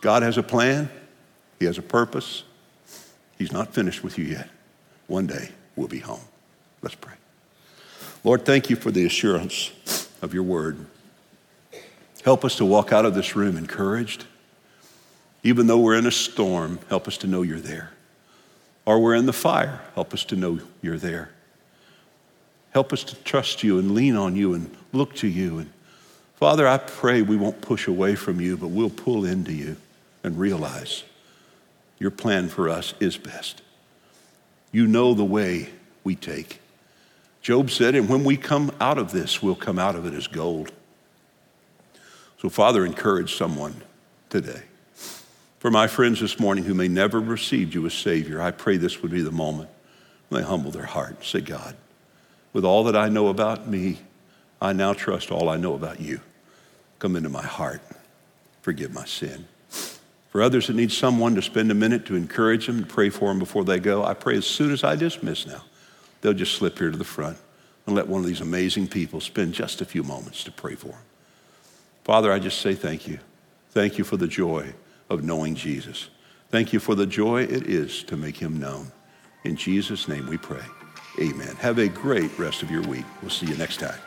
God 0.01 0.23
has 0.23 0.37
a 0.37 0.43
plan. 0.43 0.89
He 1.59 1.65
has 1.65 1.77
a 1.77 1.81
purpose. 1.81 2.43
He's 3.37 3.51
not 3.51 3.73
finished 3.73 4.03
with 4.03 4.17
you 4.17 4.25
yet. 4.25 4.49
One 5.07 5.27
day 5.27 5.49
we'll 5.75 5.87
be 5.87 5.99
home. 5.99 6.21
Let's 6.81 6.95
pray. 6.95 7.13
Lord, 8.23 8.45
thank 8.45 8.69
you 8.69 8.75
for 8.75 8.91
the 8.91 9.05
assurance 9.05 9.71
of 10.21 10.33
your 10.33 10.43
word. 10.43 10.85
Help 12.23 12.43
us 12.43 12.55
to 12.57 12.65
walk 12.65 12.91
out 12.91 13.05
of 13.05 13.13
this 13.13 13.35
room 13.35 13.57
encouraged. 13.57 14.25
Even 15.43 15.67
though 15.67 15.79
we're 15.79 15.97
in 15.97 16.07
a 16.07 16.11
storm, 16.11 16.79
help 16.89 17.07
us 17.07 17.17
to 17.17 17.27
know 17.27 17.43
you're 17.43 17.59
there. 17.59 17.91
Or 18.85 18.99
we're 18.99 19.15
in 19.15 19.25
the 19.25 19.33
fire, 19.33 19.81
help 19.93 20.13
us 20.13 20.23
to 20.25 20.35
know 20.35 20.59
you're 20.81 20.97
there. 20.97 21.29
Help 22.71 22.91
us 22.91 23.03
to 23.05 23.15
trust 23.23 23.63
you 23.63 23.79
and 23.79 23.93
lean 23.93 24.15
on 24.15 24.35
you 24.35 24.53
and 24.53 24.75
look 24.91 25.15
to 25.15 25.27
you. 25.27 25.59
And 25.59 25.69
Father, 26.35 26.67
I 26.67 26.77
pray 26.77 27.21
we 27.21 27.37
won't 27.37 27.61
push 27.61 27.87
away 27.87 28.15
from 28.15 28.41
you, 28.41 28.57
but 28.57 28.67
we'll 28.67 28.89
pull 28.89 29.23
into 29.23 29.53
you 29.53 29.77
and 30.23 30.37
realize 30.37 31.03
your 31.99 32.11
plan 32.11 32.49
for 32.49 32.67
us 32.67 32.93
is 32.99 33.17
best. 33.17 33.61
You 34.71 34.87
know 34.87 35.13
the 35.13 35.23
way 35.23 35.69
we 36.03 36.15
take. 36.15 36.59
Job 37.45 37.69
said, 37.69 37.93
and 37.93 38.09
when 38.09 38.23
we 38.23 38.37
come 38.37 38.71
out 38.81 38.97
of 38.97 39.11
this, 39.11 39.39
we'll 39.39 39.53
come 39.53 39.77
out 39.77 39.95
of 39.95 40.03
it 40.07 40.15
as 40.15 40.25
gold. 40.25 40.71
So, 42.39 42.49
Father, 42.49 42.83
encourage 42.83 43.35
someone 43.35 43.83
today. 44.31 44.63
For 45.59 45.69
my 45.69 45.85
friends 45.85 46.19
this 46.19 46.39
morning 46.39 46.63
who 46.63 46.73
may 46.73 46.87
never 46.87 47.19
have 47.19 47.29
received 47.29 47.75
you 47.75 47.85
as 47.85 47.93
Savior, 47.93 48.41
I 48.41 48.49
pray 48.49 48.77
this 48.77 49.03
would 49.03 49.11
be 49.11 49.21
the 49.21 49.29
moment 49.29 49.69
when 50.27 50.41
they 50.41 50.47
humble 50.47 50.71
their 50.71 50.87
heart 50.87 51.17
and 51.17 51.23
say, 51.23 51.39
God, 51.39 51.75
with 52.51 52.65
all 52.65 52.83
that 52.85 52.95
I 52.95 53.09
know 53.09 53.27
about 53.27 53.67
me, 53.67 53.99
I 54.59 54.73
now 54.73 54.93
trust 54.93 55.29
all 55.29 55.47
I 55.47 55.57
know 55.57 55.75
about 55.75 56.01
you. 56.01 56.21
Come 56.97 57.15
into 57.15 57.29
my 57.29 57.45
heart. 57.45 57.83
Forgive 58.63 58.91
my 58.91 59.05
sin. 59.05 59.45
For 60.31 60.41
others 60.41 60.65
that 60.65 60.75
need 60.75 60.91
someone 60.91 61.35
to 61.35 61.43
spend 61.43 61.69
a 61.69 61.75
minute 61.75 62.07
to 62.07 62.15
encourage 62.15 62.65
them, 62.65 62.79
to 62.79 62.87
pray 62.87 63.11
for 63.11 63.27
them 63.27 63.37
before 63.37 63.63
they 63.63 63.77
go, 63.77 64.03
I 64.03 64.15
pray 64.15 64.35
as 64.35 64.47
soon 64.47 64.71
as 64.71 64.83
I 64.83 64.95
dismiss 64.95 65.45
now 65.45 65.61
they'll 66.25 66.33
just 66.33 66.55
slip 66.55 66.79
here 66.79 66.89
to 66.89 66.97
the 66.97 67.03
front 67.03 67.37
and 67.85 67.95
let 67.95 68.07
one 68.07 68.19
of 68.19 68.25
these 68.25 68.41
amazing 68.41 68.87
people 68.87 69.21
spend 69.21 69.53
just 69.53 69.79
a 69.79 69.85
few 69.85 70.01
moments 70.01 70.43
to 70.43 70.51
pray 70.51 70.73
for 70.73 70.87
them. 70.87 70.97
Father, 72.03 72.31
I 72.31 72.39
just 72.39 72.61
say 72.61 72.73
thank 72.73 73.07
you. 73.07 73.19
Thank 73.69 73.99
you 73.99 74.03
for 74.03 74.17
the 74.17 74.27
joy 74.27 74.73
of 75.07 75.23
knowing 75.23 75.53
Jesus. 75.53 76.09
Thank 76.49 76.73
you 76.73 76.79
for 76.79 76.95
the 76.95 77.05
joy 77.05 77.43
it 77.43 77.67
is 77.69 78.01
to 78.05 78.17
make 78.17 78.37
him 78.37 78.59
known. 78.59 78.91
In 79.43 79.55
Jesus' 79.55 80.07
name 80.07 80.25
we 80.25 80.37
pray. 80.37 80.65
Amen. 81.21 81.55
Have 81.57 81.77
a 81.77 81.87
great 81.87 82.35
rest 82.39 82.63
of 82.63 82.71
your 82.71 82.81
week. 82.81 83.05
We'll 83.21 83.29
see 83.29 83.45
you 83.45 83.55
next 83.55 83.79
time. 83.79 83.99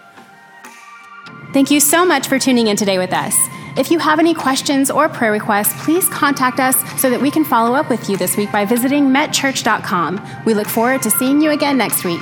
Thank 1.52 1.70
you 1.70 1.80
so 1.80 2.04
much 2.04 2.28
for 2.28 2.38
tuning 2.38 2.68
in 2.68 2.76
today 2.76 2.98
with 2.98 3.12
us. 3.12 3.36
If 3.76 3.90
you 3.90 3.98
have 4.00 4.18
any 4.18 4.34
questions 4.34 4.90
or 4.90 5.08
prayer 5.08 5.33
requests, 5.33 5.85
please 5.85 6.08
contact 6.08 6.58
us 6.58 6.76
so 7.00 7.08
that 7.10 7.20
we 7.20 7.31
can 7.31 7.44
follow 7.44 7.74
up 7.74 7.88
with 7.88 8.08
you 8.10 8.16
this 8.16 8.37
week 8.37 8.50
by 8.50 8.64
visiting 8.64 9.04
metchurch.com. 9.04 10.44
We 10.44 10.54
look 10.54 10.66
forward 10.66 11.02
to 11.02 11.10
seeing 11.10 11.40
you 11.40 11.50
again 11.50 11.79
next 11.79 12.04
week. 12.04 12.20